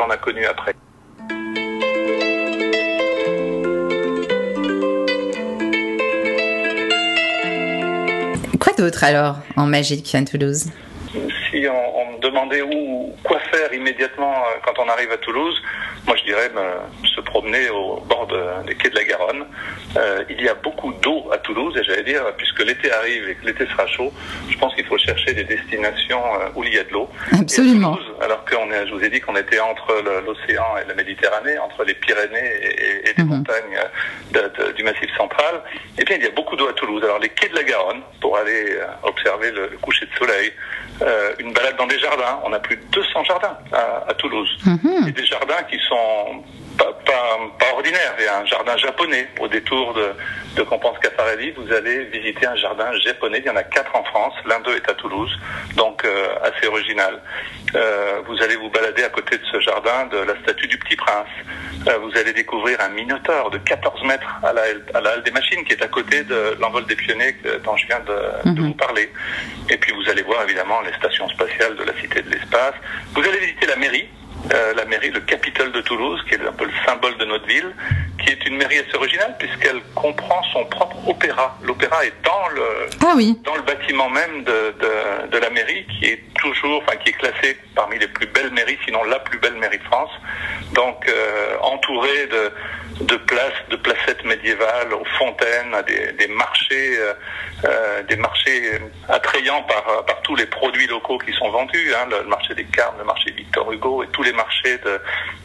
l'on 0.00 0.10
a 0.16 0.18
connus 0.26 0.46
après. 0.54 0.72
Alors 9.02 9.36
en 9.56 9.66
magique 9.66 10.14
à 10.14 10.22
Toulouse? 10.24 10.70
Si 11.50 11.66
on, 11.68 11.98
on, 11.98 12.12
me 12.12 12.20
demandait 12.20 12.62
où, 12.62 13.12
quoi 13.22 13.38
faire 13.50 13.72
immédiatement 13.72 14.34
quand 14.64 14.82
on 14.82 14.88
arrive 14.88 15.10
à 15.12 15.16
Toulouse, 15.16 15.62
moi 16.06 16.16
je 16.16 16.24
dirais 16.24 16.50
ben, 16.54 16.70
se 17.14 17.20
promener 17.20 17.68
au 17.70 18.00
bord 18.08 18.26
de, 18.26 18.40
des 18.66 18.74
quais 18.76 18.90
de 18.90 18.94
la 18.96 19.04
Garonne. 19.04 19.44
Euh, 19.96 20.24
il 20.28 20.40
y 20.42 20.48
a 20.48 20.54
beaucoup 20.54 20.92
d'eau 21.02 21.28
à 21.32 21.38
Toulouse 21.38 21.74
et 21.78 21.84
j'allais 21.84 22.02
dire, 22.02 22.22
puisque 22.36 22.62
l'été 22.64 22.92
arrive 22.92 23.28
et 23.30 23.34
que 23.36 23.46
l'été 23.46 23.66
sera 23.66 23.86
chaud, 23.86 24.12
je 24.50 24.56
pense 24.58 24.74
qu'il 24.74 24.84
faut 24.86 24.98
chercher 24.98 25.32
des 25.32 25.44
destinations 25.44 26.22
où 26.54 26.64
il 26.64 26.74
y 26.74 26.78
a 26.78 26.84
de 26.84 26.92
l'eau. 26.92 27.08
Absolument. 27.32 27.94
Toulouse, 27.94 28.12
alors 28.20 28.44
que 28.44 28.54
je 28.88 28.92
vous 28.94 29.02
ai 29.04 29.10
dit 29.10 29.20
qu'on 29.20 29.36
était 29.36 29.58
entre 29.60 29.92
l'océan 30.26 30.76
et 30.80 30.88
la 30.88 30.94
Méditerranée, 30.94 31.58
entre 31.58 31.84
les 31.84 31.94
Pyrénées 31.94 32.50
et, 32.62 33.08
et 33.08 33.14
les 33.16 33.22
-hmm. 33.24 33.26
montagnes 33.34 33.78
de, 34.34 34.40
de, 34.56 34.72
du 34.76 34.82
Massif 34.88 35.10
central, 35.16 35.54
eh 35.98 36.04
bien 36.06 36.16
il 36.18 36.24
y 36.24 36.30
a 36.32 36.34
beaucoup 36.40 36.56
d'eau 36.58 36.68
à 36.68 36.74
Toulouse. 36.80 37.02
Alors 37.08 37.20
les 37.26 37.30
quais 37.38 37.48
de 37.54 37.56
la 37.60 37.66
Garonne, 37.72 38.02
pour 38.22 38.32
aller 38.40 38.62
observer 39.10 39.50
le, 39.58 39.62
le 39.72 39.78
coucher 39.84 40.06
de 40.10 40.14
soleil, 40.22 40.48
euh, 41.02 41.42
une 41.42 41.52
balade 41.56 41.76
dans 41.82 41.86
des 41.94 41.98
jardins. 42.06 42.34
On 42.46 42.52
a 42.58 42.60
plus 42.66 42.76
de 42.76 42.84
200 42.92 43.24
jardins 43.30 43.56
à, 43.80 43.82
à 44.10 44.14
Toulouse. 44.22 44.52
-hmm. 44.64 45.08
Et 45.08 45.12
des 45.20 45.26
jardins 45.34 45.62
qui 45.70 45.78
sont 45.88 45.95
pas, 46.76 46.92
pas, 47.04 47.38
pas 47.58 47.72
ordinaires. 47.74 48.14
Il 48.18 48.24
y 48.24 48.28
a 48.28 48.38
un 48.38 48.46
jardin 48.46 48.76
japonais 48.76 49.28
au 49.40 49.48
détour 49.48 49.94
de, 49.94 50.12
de 50.56 50.62
Compense 50.62 50.98
Cafarelli. 50.98 51.52
Vous 51.52 51.72
allez 51.72 52.04
visiter 52.06 52.46
un 52.46 52.56
jardin 52.56 52.86
japonais. 53.04 53.38
Il 53.44 53.46
y 53.46 53.50
en 53.50 53.56
a 53.56 53.62
quatre 53.62 53.94
en 53.94 54.04
France. 54.04 54.34
L'un 54.46 54.60
d'eux 54.60 54.76
est 54.76 54.88
à 54.88 54.94
Toulouse, 54.94 55.30
donc 55.76 56.04
euh, 56.04 56.28
assez 56.42 56.66
original. 56.66 57.20
Euh, 57.74 58.20
vous 58.26 58.42
allez 58.42 58.56
vous 58.56 58.70
balader 58.70 59.04
à 59.04 59.08
côté 59.08 59.36
de 59.38 59.44
ce 59.50 59.60
jardin 59.60 60.06
de 60.06 60.18
la 60.18 60.38
statue 60.42 60.66
du 60.66 60.78
Petit 60.78 60.96
Prince. 60.96 61.28
Euh, 61.88 61.98
vous 61.98 62.16
allez 62.16 62.32
découvrir 62.32 62.80
un 62.80 62.88
minotaure 62.90 63.50
de 63.50 63.58
14 63.58 64.04
mètres 64.04 64.40
à 64.42 64.52
la, 64.52 64.62
à 64.94 65.00
la 65.00 65.10
halle 65.10 65.22
des 65.22 65.30
machines 65.30 65.64
qui 65.64 65.72
est 65.72 65.82
à 65.82 65.88
côté 65.88 66.22
de 66.24 66.56
l'envol 66.60 66.86
des 66.86 66.96
pionniers 66.96 67.36
dont 67.64 67.76
je 67.76 67.86
viens 67.86 68.00
de, 68.00 68.50
de 68.50 68.62
vous 68.62 68.74
parler. 68.74 69.10
Et 69.68 69.76
puis 69.76 69.92
vous 69.92 70.08
allez 70.08 70.22
voir 70.22 70.42
évidemment 70.44 70.80
les 70.82 70.92
stations 70.94 71.28
spatiales 71.28 71.76
de 71.76 71.84
la 71.84 71.92
Cité 72.00 72.22
de 72.22 72.30
l'Espace. 72.30 72.74
Vous 73.14 73.22
allez 73.22 73.38
visiter 73.38 73.66
la 73.66 73.76
mairie, 73.76 74.08
euh, 74.52 74.74
la 74.74 74.84
mairie, 74.84 75.10
le 75.10 75.20
Capitole 75.20 75.72
de 75.72 75.80
Toulouse, 75.80 76.20
qui 76.28 76.34
est 76.34 76.46
un 76.46 76.52
peu 76.52 76.64
le 76.64 76.72
symbole 76.86 77.16
de 77.18 77.24
notre 77.24 77.46
ville, 77.46 77.74
qui 78.22 78.30
est 78.30 78.46
une 78.46 78.56
mairie 78.56 78.78
assez 78.78 78.94
originale 78.94 79.34
puisqu'elle 79.38 79.80
comprend 79.94 80.42
son 80.52 80.64
propre 80.66 80.96
opéra. 81.08 81.58
L'opéra 81.62 82.04
est 82.04 82.14
dans 82.24 82.48
le 82.54 82.62
ah 83.04 83.12
oui. 83.16 83.38
dans 83.44 83.56
le 83.56 83.62
bâtiment 83.62 84.08
même 84.08 84.44
de, 84.44 84.74
de, 84.80 85.28
de, 85.32 85.38
la 85.38 85.50
mairie, 85.50 85.86
qui 85.86 86.06
est 86.06 86.22
toujours, 86.34 86.82
enfin 86.82 86.96
qui 86.96 87.10
est 87.10 87.14
classée 87.14 87.56
parmi 87.74 87.98
les 87.98 88.08
plus 88.08 88.26
belles 88.26 88.50
mairies, 88.52 88.78
sinon 88.84 89.02
la 89.04 89.18
plus 89.18 89.38
belle 89.38 89.56
mairie 89.56 89.78
de 89.78 89.84
France. 89.84 90.10
Donc 90.72 91.08
euh, 91.08 91.56
entourée 91.62 92.26
de 92.26 92.52
de 93.00 93.16
places, 93.16 93.62
de 93.70 93.76
placettes 93.76 94.24
médiévales, 94.24 94.92
aux 94.94 95.04
fontaines, 95.18 95.74
à 95.74 95.82
des, 95.82 96.12
des 96.12 96.28
marchés, 96.28 96.98
euh, 96.98 97.12
euh, 97.64 98.02
des 98.04 98.16
marchés 98.16 98.80
attrayants 99.08 99.62
par, 99.64 100.04
par 100.06 100.22
tous 100.22 100.34
les 100.34 100.46
produits 100.46 100.86
locaux 100.86 101.18
qui 101.18 101.32
sont 101.32 101.50
vendus, 101.50 101.92
hein, 101.94 102.08
le, 102.10 102.24
marché 102.28 102.54
des 102.54 102.64
Carmes, 102.64 102.96
le 102.98 103.04
marché 103.04 103.30
Victor 103.32 103.70
Hugo 103.70 104.02
et 104.02 104.08
tous 104.08 104.22
les 104.22 104.32
marchés 104.32 104.78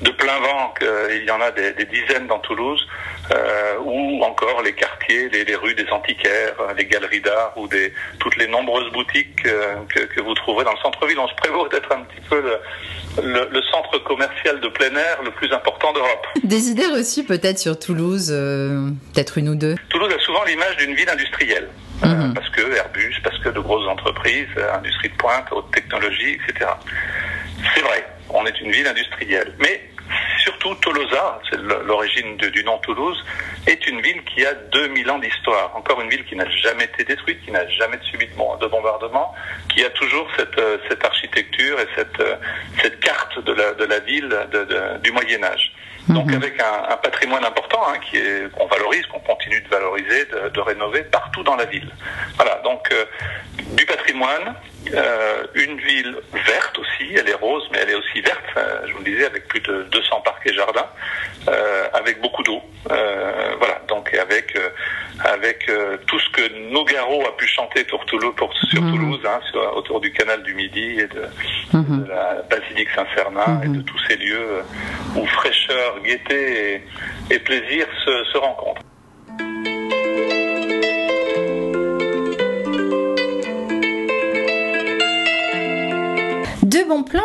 de, 0.02 0.12
plein 0.12 0.40
vent, 0.40 0.74
il 1.12 1.24
y 1.24 1.32
en 1.32 1.42
a 1.42 1.52
des, 1.52 1.86
dizaines 1.86 2.28
dans 2.28 2.40
Toulouse, 2.40 2.86
euh, 3.34 3.78
ou 3.84 4.24
encore 4.24 4.62
les 4.62 4.74
quartiers, 4.74 5.30
les, 5.30 5.46
les, 5.46 5.56
rues 5.56 5.76
des 5.76 5.88
antiquaires, 5.90 6.56
les 6.78 6.86
galeries 6.86 7.22
d'art 7.22 7.54
ou 7.56 7.68
des, 7.68 7.94
toutes 8.20 8.36
les 8.38 8.48
nombreuses 8.48 8.92
boutiques 8.92 9.46
euh, 9.46 9.76
que, 9.90 10.00
que, 10.02 10.22
vous 10.22 10.34
trouverez 10.34 10.66
dans 10.66 10.74
le 10.74 10.80
centre-ville. 10.80 11.20
On 11.20 11.28
se 11.28 11.36
prévaut 11.36 11.68
d'être 11.70 11.92
un 11.92 12.02
petit 12.02 12.22
peu 12.30 12.42
le, 13.24 13.62
centre 13.72 14.00
commercial 14.00 14.60
de 14.60 14.68
plein 14.70 14.94
air 14.96 15.22
le 15.24 15.32
plus 15.32 15.52
important 15.54 15.94
d'Europe. 15.94 16.28
Des 16.44 16.70
idées 16.70 16.88
reçues 16.88 17.24
peut-être 17.24 17.41
sur 17.58 17.78
Toulouse, 17.80 18.30
euh, 18.32 18.90
peut-être 19.14 19.38
une 19.38 19.50
ou 19.50 19.56
deux 19.56 19.76
Toulouse 19.90 20.14
a 20.14 20.20
souvent 20.20 20.44
l'image 20.46 20.78
d'une 20.78 20.96
ville 20.96 21.10
industrielle. 21.10 21.68
Mmh. 22.02 22.06
Euh, 22.06 22.34
parce 22.34 22.50
que 22.50 22.62
Airbus, 22.76 23.16
parce 23.24 23.38
que 23.40 23.50
de 23.50 23.60
grosses 23.60 23.88
entreprises, 23.88 24.48
industrie 24.74 25.10
de 25.10 25.16
pointe, 25.16 25.46
haute 25.52 25.72
technologie, 25.72 26.38
etc. 26.38 26.70
C'est 27.76 27.82
vrai, 27.82 28.06
on 28.30 28.46
est 28.46 28.60
une 28.62 28.72
ville 28.72 28.88
industrielle. 28.88 29.54
Mais 29.60 29.90
surtout 30.40 30.76
Tolosa, 30.76 31.40
c'est 31.50 31.60
l'origine 31.86 32.38
du 32.38 32.64
nom 32.64 32.78
Toulouse, 32.80 33.24
est 33.68 33.86
une 33.88 34.02
ville 34.02 34.24
qui 34.24 34.46
a 34.46 34.54
2000 34.54 35.10
ans 35.12 35.20
d'histoire. 35.20 35.76
Encore 35.76 36.02
une 36.02 36.10
ville 36.10 36.26
qui 36.26 36.36
n'a 36.36 36.50
jamais 36.50 36.86
été 36.86 37.04
détruite, 37.04 37.40
qui 37.46 37.52
n'a 37.52 37.68
jamais 37.70 37.98
subi 38.10 38.26
de 38.28 38.68
bombardement, 38.68 39.34
qui 39.70 39.84
a 39.84 39.90
toujours 39.92 40.28
cette, 40.38 40.60
cette 40.90 41.04
architecture 41.04 41.80
et 41.80 41.88
cette, 41.96 42.24
cette 42.82 43.00
carte 43.00 43.44
de 43.44 43.54
la, 43.54 43.74
de 43.74 43.86
la 43.86 44.00
ville 44.00 44.30
de, 44.52 44.64
de, 44.64 44.98
du 45.04 45.12
Moyen 45.12 45.44
Âge. 45.44 45.72
Donc 46.10 46.28
Mhm. 46.28 46.36
avec 46.36 46.60
un, 46.62 46.94
un 46.94 46.98
patrimoine 46.98 47.46
important 47.46 47.82
hein, 47.88 47.98
qui 48.00 48.18
est 48.18 48.52
qu'on 48.52 48.68
valorise, 48.68 49.06
qu'on 49.06 49.20
continue 49.20 49.62
de 49.62 49.68
valoriser, 49.70 50.26
de, 50.26 50.50
de 50.50 50.60
rénover 50.60 51.04
partout 51.04 51.44
dans 51.44 51.56
la 51.56 51.66
ville. 51.66 51.90
Voilà, 52.36 52.56
donc 52.64 52.90
euh, 52.92 53.06
du 53.78 53.86
patrimoine, 53.86 54.56
euh, 54.94 55.44
une 55.56 55.80
ville 55.80 56.16
verte 56.34 56.78
aussi, 56.80 57.14
elle 57.16 57.30
est 57.30 57.34
rose, 57.36 57.68
mais 57.72 57.80
elle 57.82 57.90
est 57.92 57.96
aussi 57.96 58.22
verte, 58.22 58.44
je 58.88 58.92
vous 58.94 59.00
le 59.00 59.06
disais, 59.06 59.26
avec 59.26 59.48
plus 59.48 59.60
de 59.62 59.84
200 59.84 60.22
parcs 60.22 60.46
et 60.48 60.54
jardins, 60.54 60.88
euh, 61.50 61.86
avec 61.94 62.22
beaucoup 62.22 62.44
d'eau. 62.44 62.62
Euh, 62.92 63.56
voilà, 63.60 63.80
donc 63.88 64.14
avec 64.14 64.56
euh, 64.56 64.70
avec 65.24 65.70
euh, 65.70 65.98
tout 66.08 66.20
ce 66.20 66.30
que 66.32 66.72
Nogaro 66.72 67.22
a 67.28 67.38
pu 67.38 67.48
chanter 67.48 67.84
pour 67.84 68.04
Toulouse, 68.06 68.34
pour, 68.36 68.52
sur 68.70 68.82
Mhm. 68.82 68.92
Toulouse, 68.92 69.20
hein, 69.26 69.40
sur- 69.52 69.78
autour 69.78 70.00
du 70.02 70.12
canal 70.12 70.42
du 70.44 70.54
Midi 70.56 71.00
et 71.00 71.08
de, 71.08 71.24
Mhm. 71.74 72.04
de 72.04 72.10
la 72.10 72.42
basilique 72.50 72.90
Saint-Cernin 72.96 73.62
et 73.64 73.68
Mhm. 73.68 73.78
de 73.78 73.82
tous 73.84 74.00
ces 74.08 74.16
lieux 74.18 74.64
où 75.16 75.26
fraîcheur, 75.28 76.00
gaieté 76.04 76.74
et, 77.30 77.36
et 77.36 77.40
plaisir 77.40 77.86
se, 78.04 78.24
se 78.26 78.38
rencontrent. 78.38 78.82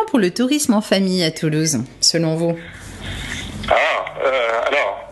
Pour 0.06 0.18
le 0.18 0.32
tourisme 0.32 0.74
en 0.74 0.80
famille 0.80 1.22
à 1.24 1.30
Toulouse, 1.30 1.78
selon 2.00 2.34
vous 2.36 2.56
Ah, 3.68 3.74
euh, 4.24 4.60
alors, 4.68 5.10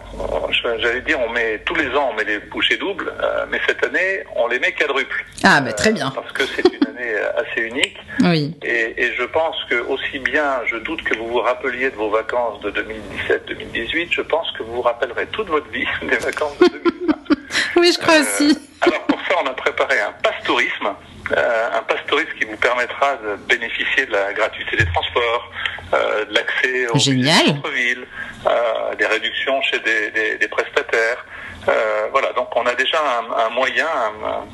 j'allais 0.80 1.00
dire, 1.02 1.18
on 1.26 1.30
met 1.30 1.60
tous 1.64 1.74
les 1.74 1.88
ans, 1.88 2.10
on 2.12 2.16
met 2.16 2.24
les 2.24 2.38
bouchées 2.38 2.76
doubles, 2.76 3.12
euh, 3.20 3.44
mais 3.50 3.60
cette 3.66 3.84
année, 3.84 4.24
on 4.36 4.46
les 4.48 4.58
met 4.58 4.72
quadruples. 4.72 5.24
Ah, 5.42 5.60
bah 5.60 5.72
très 5.72 5.92
bien. 5.92 6.08
Euh, 6.08 6.20
parce 6.20 6.32
que 6.32 6.44
c'est 6.46 6.64
une 6.66 6.86
année 6.86 7.14
assez 7.36 7.62
unique. 7.62 7.96
Oui. 8.20 8.54
Et, 8.62 8.94
et 9.04 9.14
je 9.14 9.24
pense 9.24 9.56
que 9.68 9.76
aussi 9.76 10.18
bien, 10.20 10.60
je 10.66 10.76
doute 10.76 11.02
que 11.02 11.16
vous 11.16 11.28
vous 11.28 11.40
rappeliez 11.40 11.90
de 11.90 11.96
vos 11.96 12.10
vacances 12.10 12.60
de 12.62 12.70
2017-2018, 12.70 14.08
je 14.12 14.22
pense 14.22 14.50
que 14.52 14.62
vous 14.62 14.74
vous 14.74 14.82
rappellerez 14.82 15.26
toute 15.26 15.48
votre 15.48 15.68
vie 15.70 15.86
des 16.02 16.16
vacances 16.16 16.58
de 16.60 16.68
2020. 16.68 17.14
Oui, 17.76 17.92
je 17.92 17.98
crois 18.00 18.20
aussi. 18.20 18.56
Alors 18.80 19.00
pour 19.02 19.18
ça, 19.28 19.34
on 19.42 19.46
a 19.46 19.52
préparé 19.52 20.00
un 20.00 20.12
passe-tourisme, 20.22 20.86
euh, 20.86 20.90
un 21.32 21.82
passe-tourisme 21.82 22.30
qui 22.38 22.44
vous 22.44 22.56
permettra 22.56 23.16
de 23.16 23.36
bénéficier 23.48 24.06
de 24.06 24.12
la 24.12 24.32
gratuité 24.32 24.76
des 24.76 24.86
transports, 24.86 25.50
euh, 25.94 26.24
de 26.26 26.34
l'accès 26.34 26.86
au 26.88 26.98
Génial. 26.98 27.46
centre-ville, 27.46 28.06
euh, 28.46 28.94
des 28.96 29.06
réductions 29.06 29.60
chez 29.62 29.78
des, 29.80 30.10
des- 30.10 30.36
des 30.38 30.48
prestataires. 30.48 31.24
Euh, 31.68 32.06
voilà, 32.10 32.32
donc 32.34 32.54
on 32.56 32.66
a 32.66 32.74
déjà 32.74 32.98
un, 33.00 33.46
un 33.46 33.48
moyen, 33.50 33.86
un, 33.86 34.44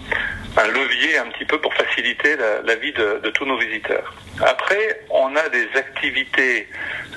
un 0.56 0.66
levier 0.66 1.16
un 1.18 1.26
petit 1.30 1.44
peu 1.44 1.58
pour 1.60 1.72
faciliter 1.74 2.36
la, 2.36 2.62
la 2.62 2.74
vie 2.76 2.92
de, 2.92 3.20
de 3.22 3.30
tous 3.30 3.46
nos 3.46 3.58
visiteurs. 3.58 4.12
Après, 4.44 5.02
on 5.10 5.34
a 5.36 5.48
des 5.48 5.68
activités 5.76 6.66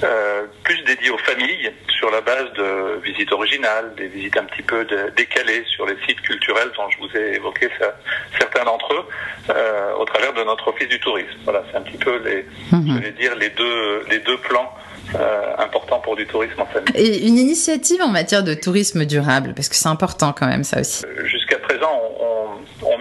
euh, 0.03 0.43
plus 0.63 0.81
dédiées 0.83 1.09
aux 1.09 1.17
familles 1.17 1.71
sur 1.97 2.11
la 2.11 2.21
base 2.21 2.51
de 2.53 2.99
visites 3.03 3.31
originales, 3.31 3.93
des 3.95 4.07
visites 4.07 4.37
un 4.37 4.43
petit 4.43 4.61
peu 4.61 4.85
de- 4.85 5.11
décalées 5.15 5.63
sur 5.65 5.85
les 5.85 5.95
sites 6.07 6.21
culturels 6.21 6.69
dont 6.75 6.89
je 6.89 6.97
vous 6.99 7.17
ai 7.17 7.35
évoqué 7.35 7.69
ça- 7.79 7.95
certains 8.39 8.63
d'entre 8.65 8.93
eux 8.93 9.05
euh, 9.49 9.93
au 9.95 10.05
travers 10.05 10.33
de 10.33 10.43
notre 10.43 10.67
office 10.67 10.89
du 10.89 10.99
tourisme. 10.99 11.37
Voilà, 11.43 11.63
c'est 11.71 11.77
un 11.77 11.81
petit 11.81 11.97
peu 11.97 12.17
les, 12.23 12.45
Mhm. 12.71 12.97
je 12.97 13.03
vais 13.03 13.11
dire 13.11 13.35
les 13.35 13.49
deux 13.49 14.03
les 14.09 14.19
deux 14.19 14.37
plans 14.37 14.71
euh, 15.15 15.53
importants 15.57 15.99
pour 15.99 16.15
du 16.15 16.25
tourisme 16.25 16.59
en 16.61 16.65
famille. 16.65 16.93
Et 16.95 17.27
une 17.27 17.37
initiative 17.37 18.01
en 18.01 18.07
matière 18.09 18.43
de 18.43 18.53
tourisme 18.53 19.05
durable, 19.05 19.53
parce 19.55 19.69
que 19.69 19.75
c'est 19.75 19.89
important 19.89 20.33
quand 20.33 20.47
même 20.47 20.63
ça 20.63 20.79
aussi. 20.79 21.03
Jusqu'à 21.25 21.57
présent, 21.59 21.91
on, 22.19 22.47
on- 22.85 22.92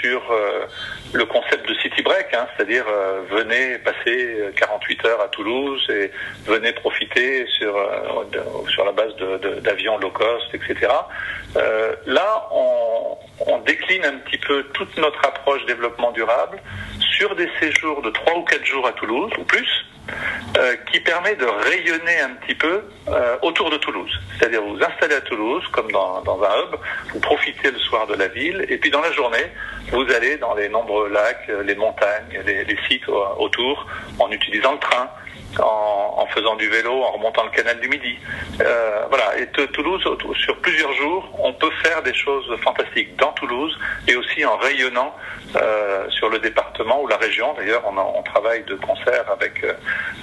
sur 0.00 0.30
euh, 0.30 0.66
le 1.12 1.24
concept 1.24 1.68
de 1.68 1.74
city 1.74 2.02
break, 2.02 2.28
hein, 2.34 2.46
c'est-à-dire 2.56 2.84
euh, 2.88 3.22
venez 3.30 3.78
passer 3.78 4.40
euh, 4.40 4.52
48 4.56 5.04
heures 5.06 5.20
à 5.20 5.28
Toulouse 5.28 5.84
et 5.90 6.10
venez 6.46 6.72
profiter 6.72 7.46
sur 7.58 7.76
euh, 7.76 8.24
sur 8.68 8.84
la 8.84 8.92
base 8.92 9.14
d'avions 9.62 9.98
low 9.98 10.10
cost, 10.10 10.54
etc. 10.54 10.92
Euh, 11.56 11.94
là, 12.06 12.48
on, 12.52 13.18
on 13.46 13.58
décline 13.58 14.04
un 14.04 14.18
petit 14.18 14.38
peu 14.38 14.62
toute 14.74 14.96
notre 14.98 15.24
approche 15.26 15.64
développement 15.66 16.12
durable 16.12 16.60
sur 17.16 17.34
des 17.36 17.48
séjours 17.60 18.02
de 18.02 18.10
3 18.10 18.38
ou 18.38 18.42
4 18.44 18.64
jours 18.64 18.86
à 18.86 18.92
Toulouse 18.92 19.30
ou 19.38 19.44
plus, 19.44 19.68
euh, 20.58 20.74
qui 20.90 21.00
permet 21.00 21.34
de 21.36 21.44
rayonner 21.46 22.20
un 22.20 22.30
petit 22.30 22.54
peu 22.54 22.82
euh, 23.08 23.36
autour 23.42 23.70
de 23.70 23.76
Toulouse. 23.76 24.10
C'est-à-dire 24.38 24.62
vous 24.62 24.78
installez 24.82 25.14
à 25.14 25.20
Toulouse 25.20 25.62
comme 25.72 25.90
dans, 25.92 26.22
un 26.26 26.62
hub, 26.62 26.76
vous 27.12 27.20
profitez 27.20 27.70
le 27.70 27.78
soir 27.78 28.06
de 28.06 28.14
la 28.14 28.28
ville 28.28 28.64
et 28.68 28.78
puis 28.78 28.90
dans 28.90 29.00
la 29.02 29.12
journée, 29.12 29.46
vous 29.92 30.04
allez 30.12 30.36
dans 30.38 30.54
les 30.54 30.68
nombreux 30.68 31.08
lacs, 31.08 31.48
euh, 31.48 31.62
les 31.62 31.74
montagnes, 31.74 32.40
les, 32.44 32.76
sites 32.88 33.08
au- 33.08 33.24
autour 33.38 33.86
en 34.18 34.30
utilisant 34.30 34.72
le 34.72 34.78
train. 34.78 35.08
En, 35.58 36.28
faisant 36.32 36.54
du 36.54 36.68
vélo, 36.68 37.02
en 37.02 37.10
remontant 37.10 37.42
le 37.42 37.50
canal 37.50 37.80
du 37.80 37.88
Midi. 37.88 38.16
Voilà. 38.56 39.36
Et 39.36 39.46
Tou- 39.48 39.66
Toulouse, 39.66 40.00
sur 40.36 40.56
plusieurs 40.60 40.92
jours, 40.92 41.28
on 41.42 41.52
peut 41.52 41.72
faire 41.82 42.04
des 42.04 42.14
choses 42.14 42.46
fantastiques 42.62 43.16
dans 43.16 43.32
Toulouse 43.32 43.76
et 44.06 44.14
aussi 44.14 44.44
en 44.44 44.56
rayonnant 44.58 45.12
sur 46.10 46.28
le 46.28 46.38
département 46.38 46.59
ou 47.02 47.06
la 47.08 47.16
région. 47.16 47.54
D'ailleurs, 47.56 47.82
on, 47.86 48.22
travaille 48.22 48.62
de 48.64 48.74
concert 48.76 49.24
avec 49.32 49.64
euh, 49.64 49.72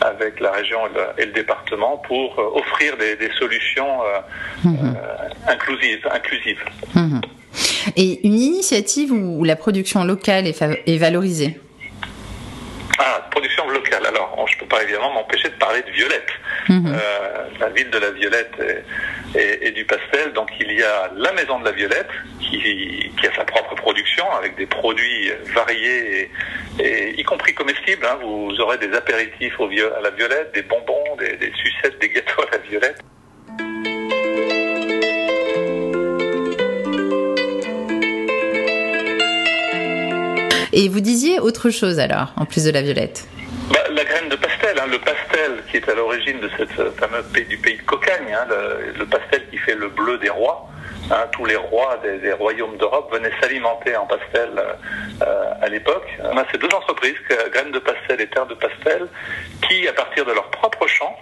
avec 0.02 0.40
la 0.40 0.52
région 0.52 0.80
et 0.88 0.94
le, 0.98 1.24
et 1.24 1.26
le 1.26 1.32
département 1.34 1.98
pour 1.98 2.40
euh, 2.40 2.60
offrir 2.60 2.96
des, 2.98 3.16
des 3.16 3.32
solutions 3.40 4.02
euh, 4.04 4.20
Mhm. 4.64 4.96
inclusives. 5.48 6.08
inclusives. 6.12 6.64
Mhm. 6.96 7.22
Et 7.96 8.26
une 8.28 8.40
initiative 8.40 9.12
où 9.12 9.44
la 9.44 9.56
production 9.56 10.04
locale 10.04 10.48
est, 10.48 10.62
est 10.62 10.98
valorisée? 10.98 11.60
Ah, 13.00 13.28
production 13.32 13.68
locale. 13.70 14.06
Alors, 14.08 14.46
je 14.52 14.58
peux 14.58 14.66
pas 14.66 14.82
évidemment 14.84 15.14
m'empêcher 15.14 15.50
de 15.50 15.56
parler 15.56 15.82
de 15.84 15.92
Violette. 15.92 16.30
Mhm. 16.70 16.88
Euh, 16.88 17.48
la 17.60 17.70
ville 17.70 17.90
de 17.90 18.00
la 18.00 18.12
Violette 18.12 18.54
et, 18.60 18.78
et- 19.36 19.72
du 19.72 19.86
pastel. 19.86 20.34
Donc 20.34 20.50
il 20.60 20.72
y 20.72 20.84
a 20.84 21.12
la 21.16 21.32
maison 21.34 21.60
de 21.60 21.66
la 21.66 21.72
Violette 21.72 22.10
qui, 22.40 23.12
a 23.28 23.36
sa 23.36 23.44
propre 23.44 23.76
production 23.76 24.26
avec 24.32 24.56
des 24.56 24.66
produits 24.66 25.32
variés 25.54 26.30
et, 26.80 27.20
y 27.20 27.24
compris 27.24 27.54
comestibles. 27.54 28.06
hein. 28.06 28.18
Vous 28.22 28.56
aurez 28.60 28.78
des 28.78 28.94
apéritifs 28.94 29.56
à 29.60 30.02
la 30.02 30.10
Violette, 30.12 30.52
des 30.54 30.62
bonbons, 30.64 31.16
des 31.20 31.52
sucettes, 31.64 32.00
des 32.00 32.10
gâteaux 32.10 32.42
à 32.52 32.52
la 32.56 32.58
Violette. 32.60 33.02
Et 40.74 40.90
vous 40.90 41.00
disiez 41.00 41.40
autre 41.40 41.70
chose 41.70 42.00
alors, 42.00 42.34
en 42.36 42.46
plus 42.46 42.64
de 42.66 42.72
la 42.72 42.82
violette? 42.84 43.28
Bah, 43.72 43.80
la 43.90 44.04
graine 44.04 44.30
de 44.30 44.36
pastel, 44.36 44.77
hein, 44.88 44.92
le 44.92 45.00
pastel 45.00 45.64
qui 45.70 45.78
est 45.78 45.90
à 45.90 45.96
l'origine 45.96 46.40
de 46.40 46.50
cette 46.58 46.80
euh, 46.80 46.92
fameuse 46.92 47.26
pays 47.34 47.46
du 47.46 47.58
pays 47.58 47.78
de 47.78 47.82
Cocagne, 47.84 48.34
hein, 48.34 48.48
le, 48.98 49.06
pastel 49.06 49.48
qui 49.50 49.58
fait 49.58 49.76
le 49.76 49.90
bleu 49.90 50.18
des 50.18 50.30
rois. 50.30 50.68
Hein, 51.10 51.26
tous 51.32 51.46
les 51.46 51.56
rois 51.56 51.98
des, 52.04 52.34
royaumes 52.34 52.76
d'Europe 52.78 53.14
venaient 53.14 53.32
s'alimenter 53.40 53.96
en 53.96 54.06
pastel 54.06 54.50
euh, 54.58 54.74
euh, 55.22 55.54
à 55.62 55.70
l'époque. 55.70 56.08
On 56.22 56.36
a 56.38 56.46
ces 56.52 56.58
deux 56.58 56.74
entreprises, 56.76 57.16
Graines 57.52 57.72
de 57.72 57.80
Pastel 57.80 58.20
et 58.20 58.28
Terre 58.28 58.46
de 58.46 58.56
Pastel, 58.56 59.08
qui, 59.68 59.88
à 59.88 59.94
partir 59.94 60.26
de 60.26 60.34
leur 60.34 60.50
propre 60.52 60.86
champ, 60.88 61.16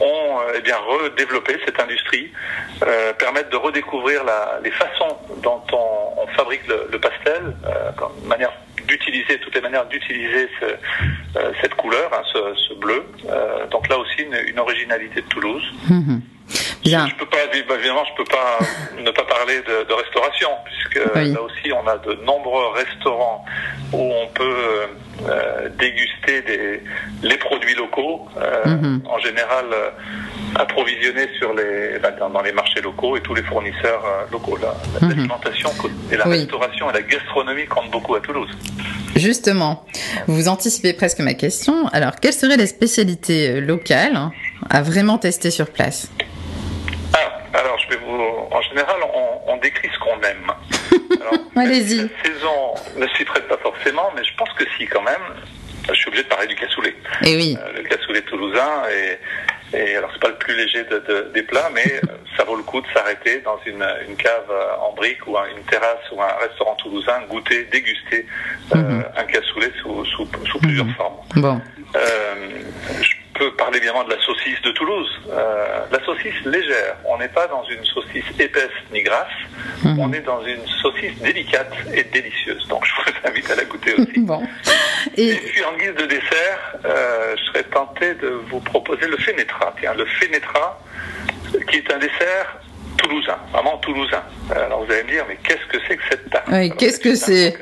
ont 0.00 0.38
eh 0.54 0.60
bien 0.62 0.78
redéveloppé 0.78 1.58
cette 1.66 1.78
industrie, 1.78 2.32
permettent 3.18 3.50
de 3.50 3.56
redécouvrir 3.56 4.24
la- 4.24 4.58
les 4.64 4.70
façons 4.70 5.18
dont 5.42 5.62
on, 5.72 6.26
fabrique 6.28 6.66
le, 6.66 6.98
pastel, 6.98 7.42
manière 8.24 8.52
d'utiliser 8.86 9.38
toutes 9.40 9.54
les 9.54 9.60
manières 9.60 9.86
d'utiliser 9.86 10.48
ce- 10.60 10.64
euh, 11.38 11.52
cette 11.60 11.74
couleur, 11.74 12.10
hein, 12.12 12.22
ce, 12.32 12.38
ce 12.68 12.74
bleu. 12.74 13.04
Euh, 13.28 13.66
donc 13.68 13.88
là 13.88 13.98
aussi 13.98 14.22
une, 14.22 14.36
une 14.48 14.58
originalité 14.58 15.20
de 15.22 15.26
Toulouse. 15.28 15.64
Mhm. 15.88 16.20
Bien. 16.84 17.08
Je 17.08 17.14
peux 17.16 17.26
pas, 17.26 17.38
évidemment, 17.52 18.04
je 18.04 18.16
peux 18.22 18.30
pas 18.30 18.58
ne 19.02 19.10
pas 19.10 19.24
parler 19.24 19.58
de, 19.62 19.84
de 19.88 19.92
restauration, 19.92 20.50
puisque 20.64 21.00
Oui. 21.16 21.32
là 21.32 21.42
aussi 21.42 21.72
on 21.72 21.86
a 21.88 21.98
de 21.98 22.12
nombreux 22.24 22.68
restaurants 22.74 23.44
où 23.92 24.12
on 24.22 24.26
peut 24.28 24.86
euh, 25.28 25.68
déguster 25.78 26.42
des, 26.42 26.82
les 27.22 27.36
produits 27.38 27.74
locaux, 27.74 28.28
euh, 28.36 28.64
Mhm. 28.66 29.02
en 29.06 29.18
général 29.18 29.66
approvisionnés 30.58 31.28
sur 31.38 31.52
les, 31.54 31.98
bah, 31.98 32.10
dans, 32.12 32.30
dans 32.30 32.42
les 32.42 32.52
marchés 32.52 32.80
locaux 32.80 33.16
et 33.16 33.20
tous 33.20 33.34
les 33.34 33.42
fournisseurs 33.42 34.04
euh, 34.04 34.24
locaux. 34.32 34.56
La- 34.56 34.74
Mhm. 35.00 35.10
L'alimentation 35.10 35.70
et 36.10 36.16
la 36.16 36.26
Oui. 36.28 36.38
restauration 36.40 36.90
et 36.90 36.94
la 36.94 37.02
gastronomie 37.02 37.66
comptent 37.66 37.90
beaucoup 37.90 38.14
à 38.14 38.20
Toulouse. 38.20 38.50
Justement, 39.16 39.84
vous 40.26 40.48
anticipez 40.48 40.92
presque 40.92 41.20
ma 41.20 41.34
question. 41.34 41.86
Alors, 41.88 42.16
quelles 42.16 42.32
seraient 42.32 42.56
les 42.56 42.66
spécialités 42.66 43.50
euh, 43.50 43.60
locales 43.60 44.16
hein, 44.16 44.32
à 44.70 44.82
vraiment 44.82 45.18
tester 45.18 45.50
sur 45.50 45.68
place? 45.70 46.10
Ah, 47.14 47.58
alors 47.58 47.78
je 47.78 47.88
vais 47.90 48.00
vous. 48.04 48.20
En 48.50 48.62
général, 48.62 48.96
on, 49.14 49.52
on 49.52 49.56
décrit 49.58 49.88
ce 49.92 49.98
qu'on 49.98 50.20
aime. 50.22 50.52
Allez-y. 51.56 51.96
La 52.02 52.08
saison 52.24 52.74
ne 52.96 53.06
s'y 53.16 53.24
prête 53.24 53.48
pas 53.48 53.58
forcément, 53.58 54.10
mais 54.16 54.22
je 54.24 54.34
pense 54.36 54.50
que 54.58 54.64
si 54.78 54.86
quand 54.86 55.02
même. 55.02 55.22
Je 55.88 55.94
suis 55.94 56.08
obligé 56.08 56.24
de 56.24 56.28
parler 56.28 56.48
du 56.48 56.56
cassoulet. 56.56 56.96
Eh 57.22 57.36
oui. 57.36 57.56
Euh, 57.62 57.72
le 57.76 57.82
cassoulet 57.88 58.20
toulousain 58.22 58.82
et, 58.90 59.18
et 59.72 59.96
alors 59.96 60.10
c'est 60.12 60.20
pas 60.22 60.28
le 60.28 60.36
plus 60.36 60.54
léger 60.56 60.84
de- 60.84 60.98
de- 61.08 61.30
des 61.34 61.42
plats, 61.42 61.70
mais 61.74 61.86
euh, 62.04 62.16
ça 62.36 62.44
vaut 62.44 62.56
le 62.56 62.62
coup 62.62 62.80
de 62.80 62.86
s'arrêter 62.94 63.40
dans 63.40 63.58
une, 63.66 63.84
une 64.08 64.16
cave 64.16 64.44
euh, 64.50 64.76
en 64.80 64.92
brique 64.94 65.26
ou 65.26 65.36
un- 65.36 65.46
une 65.56 65.62
terrasse 65.64 66.04
ou 66.12 66.20
un 66.22 66.34
restaurant 66.40 66.74
toulousain, 66.76 67.20
goûter, 67.28 67.64
déguster 67.72 68.26
euh, 68.74 68.78
Mhm. 68.78 69.04
un 69.16 69.24
cassoulet 69.24 69.70
sous, 69.82 70.04
sous, 70.06 70.28
sous 70.50 70.58
plusieurs 70.60 70.86
Mhm. 70.86 70.94
formes. 70.94 71.16
Bon. 71.36 71.60
Euh, 71.96 71.98
parler 73.66 73.78
évidemment 73.78 74.04
de 74.04 74.14
la 74.14 74.20
saucisse 74.22 74.62
de 74.62 74.70
Toulouse. 74.70 75.08
Euh, 75.28 75.80
la 75.90 76.04
saucisse 76.04 76.40
légère. 76.44 76.96
On 77.04 77.18
n'est 77.18 77.28
pas 77.28 77.48
dans 77.48 77.64
une 77.64 77.84
saucisse 77.84 78.24
épaisse 78.38 78.76
ni 78.92 79.02
grasse. 79.02 79.38
Mhm. 79.82 79.98
On 79.98 80.12
est 80.12 80.20
dans 80.20 80.40
une 80.44 80.64
saucisse 80.80 81.18
délicate 81.20 81.72
et 81.92 82.04
délicieuse. 82.04 82.66
Donc 82.68 82.84
je 82.86 82.92
vous 82.94 83.28
invite 83.28 83.50
à 83.50 83.56
la 83.56 83.64
goûter 83.64 83.94
aussi. 83.94 84.12
Bon. 84.26 84.42
Et 85.16 85.30
Et 85.30 85.36
puis 85.36 85.64
en 85.64 85.76
guise 85.76 85.94
de 85.94 86.06
dessert, 86.06 86.76
euh, 86.84 87.34
je 87.36 87.44
serais 87.46 87.64
tenté 87.64 88.14
de 88.14 88.28
vous 88.50 88.60
proposer 88.60 89.06
le 89.06 89.16
fénétra. 89.16 89.74
Tiens, 89.80 89.94
le 89.94 90.04
fénétra, 90.04 90.80
qui 91.68 91.76
est 91.76 91.92
un 91.92 91.98
dessert 91.98 92.58
toulousain, 92.96 93.38
vraiment 93.52 93.78
toulousain. 93.78 94.22
Alors 94.54 94.84
vous 94.84 94.92
allez 94.92 95.04
me 95.04 95.10
dire, 95.10 95.24
mais 95.28 95.38
qu'est-ce 95.44 95.66
que 95.66 95.78
c'est 95.86 95.96
que 95.96 96.02
cette 96.10 96.30
tarte 96.30 96.46
Oui, 96.50 96.72
qu'est-ce 96.76 97.00
que 97.00 97.14
c'est 97.14 97.56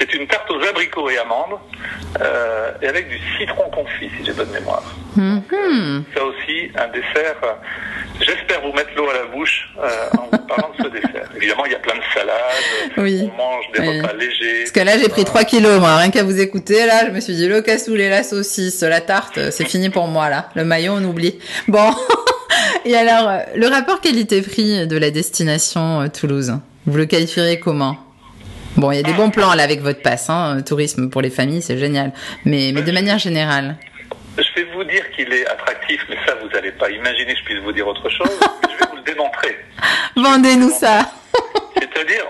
C'est 0.00 0.14
une 0.14 0.26
tarte 0.26 0.50
aux 0.50 0.62
abricots 0.66 1.10
et 1.10 1.18
amandes, 1.18 1.58
euh, 2.22 2.70
et 2.80 2.88
avec 2.88 3.08
du 3.10 3.18
citron 3.38 3.64
confit, 3.70 4.08
si 4.18 4.24
j'ai 4.24 4.32
bonne 4.32 4.50
mémoire. 4.50 4.82
Mhm. 5.14 6.04
Ça 6.16 6.24
aussi, 6.24 6.70
un 6.74 6.88
dessert. 6.88 7.36
euh, 7.44 7.52
J'espère 8.20 8.62
vous 8.62 8.72
mettre 8.72 8.90
l'eau 8.96 9.08
à 9.10 9.14
la 9.14 9.24
bouche 9.26 9.68
euh, 9.78 9.88
en 10.18 10.22
vous 10.32 10.44
parlant 10.46 10.70
de 10.78 10.84
ce 10.84 10.88
dessert. 10.88 11.28
Évidemment, 11.36 11.64
il 11.66 11.72
y 11.72 11.74
a 11.74 11.78
plein 11.78 11.94
de 11.96 12.02
salades. 12.14 12.92
Oui. 12.96 13.30
On 13.32 13.36
mange 13.36 13.64
des 13.74 13.80
Oui. 13.80 14.00
repas 14.00 14.12
légers. 14.14 14.60
Parce 14.60 14.70
que 14.72 14.80
là, 14.80 14.98
j'ai 14.98 15.08
pris 15.10 15.24
3 15.24 15.44
kilos, 15.44 15.78
moi. 15.80 15.96
Rien 15.96 16.10
qu'à 16.10 16.22
vous 16.22 16.40
écouter, 16.40 16.86
là, 16.86 17.06
je 17.06 17.10
me 17.12 17.20
suis 17.20 17.34
dit, 17.34 17.46
le 17.48 17.60
cassoulet, 17.60 18.08
la 18.08 18.22
saucisse, 18.22 18.82
la 18.82 19.00
tarte, 19.02 19.38
c'est 19.50 19.66
fini 19.68 19.90
pour 19.90 20.06
moi, 20.08 20.28
là. 20.30 20.48
Le 20.54 20.64
maillot, 20.64 20.94
on 20.96 21.04
oublie. 21.04 21.38
Bon. 21.68 21.94
Et 22.86 22.96
alors, 22.96 23.40
le 23.54 23.66
rapport 23.68 24.00
qualité-prix 24.00 24.86
de 24.86 24.96
la 24.96 25.10
destination 25.10 26.08
Toulouse, 26.08 26.54
vous 26.86 26.96
le 26.96 27.04
qualifierez 27.06 27.58
comment? 27.60 27.96
Bon, 28.76 28.92
il 28.92 28.96
y 28.96 28.98
a 29.00 29.02
des 29.02 29.12
bons 29.12 29.30
plans, 29.30 29.54
là, 29.54 29.62
avec 29.62 29.80
votre 29.80 30.00
passe, 30.00 30.30
hein. 30.30 30.62
Tourisme 30.66 31.10
pour 31.10 31.22
les 31.22 31.30
familles, 31.30 31.62
c'est 31.62 31.78
génial. 31.78 32.12
Mais, 32.44 32.70
mais 32.72 32.82
de 32.82 32.92
manière 32.92 33.18
générale. 33.18 33.76
Je 34.38 34.60
vais 34.60 34.68
vous 34.72 34.84
dire 34.84 35.10
qu'il 35.10 35.32
est 35.32 35.46
attractif, 35.46 36.00
mais 36.08 36.16
ça, 36.26 36.34
vous 36.40 36.48
n'allez 36.48 36.72
pas 36.72 36.88
imaginer 36.90 37.34
que 37.34 37.38
je 37.40 37.44
puisse 37.44 37.58
vous 37.58 37.72
dire 37.72 37.86
autre 37.86 38.08
chose. 38.08 38.30
je 38.70 38.84
vais 38.84 38.90
vous 38.90 38.96
le 38.96 39.02
démontrer. 39.02 39.58
Vendez-nous 40.16 40.70
ça. 40.70 41.10
C'est-à-dire, 41.74 42.24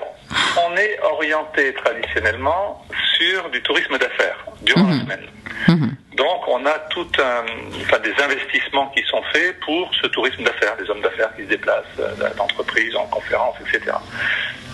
on 0.67 0.77
est 0.77 0.99
orienté 1.03 1.75
traditionnellement 1.75 2.85
sur 3.17 3.51
du 3.51 3.63
tourisme 3.63 3.99
d'affaires 3.99 4.45
durant 4.63 4.89
la 4.89 5.01
semaine. 5.01 5.27
Mhm. 5.69 5.95
Donc, 6.17 6.49
on 6.49 6.65
a 6.67 6.79
tout 6.91 7.07
un, 7.19 7.45
enfin, 7.83 7.99
des 8.01 8.15
investissements 8.23 8.89
qui 8.89 9.03
sont 9.05 9.23
faits 9.33 9.59
pour 9.61 9.91
ce 10.01 10.07
tourisme 10.09 10.43
d'affaires, 10.43 10.77
des 10.77 10.89
hommes 10.91 11.01
d'affaires 11.01 11.35
qui 11.37 11.43
se 11.45 11.49
déplacent 11.49 11.85
euh, 11.99 12.13
d'entreprise 12.37 12.95
en 12.97 13.07
conférence, 13.07 13.57
etc. 13.61 13.93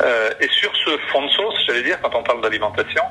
Euh, 0.02 0.31
et 0.40 0.49
sur 0.49 0.71
ce 0.85 0.97
fond 1.12 1.23
de 1.25 1.31
sauce, 1.31 1.55
j'allais 1.66 1.83
dire, 1.83 1.99
quand 2.02 2.14
on 2.14 2.23
parle 2.23 2.40
d'alimentation, 2.43 3.02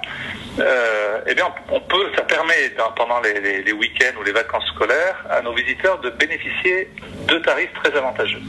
euh, 0.60 1.20
eh 1.28 1.34
bien, 1.36 1.46
on 1.70 1.80
peut, 1.82 2.12
ça 2.16 2.24
permet 2.24 2.72
pendant 2.96 3.20
les, 3.22 3.40
les- 3.40 3.64
les 3.64 3.72
week-ends 3.74 4.20
ou 4.20 4.24
les 4.24 4.32
vacances 4.32 4.66
scolaires 4.76 5.26
à 5.30 5.42
nos 5.42 5.54
visiteurs 5.54 6.00
de 6.00 6.10
bénéficier 6.10 6.90
de 7.28 7.38
tarifs 7.40 7.74
très 7.84 7.96
avantageux. 7.98 8.42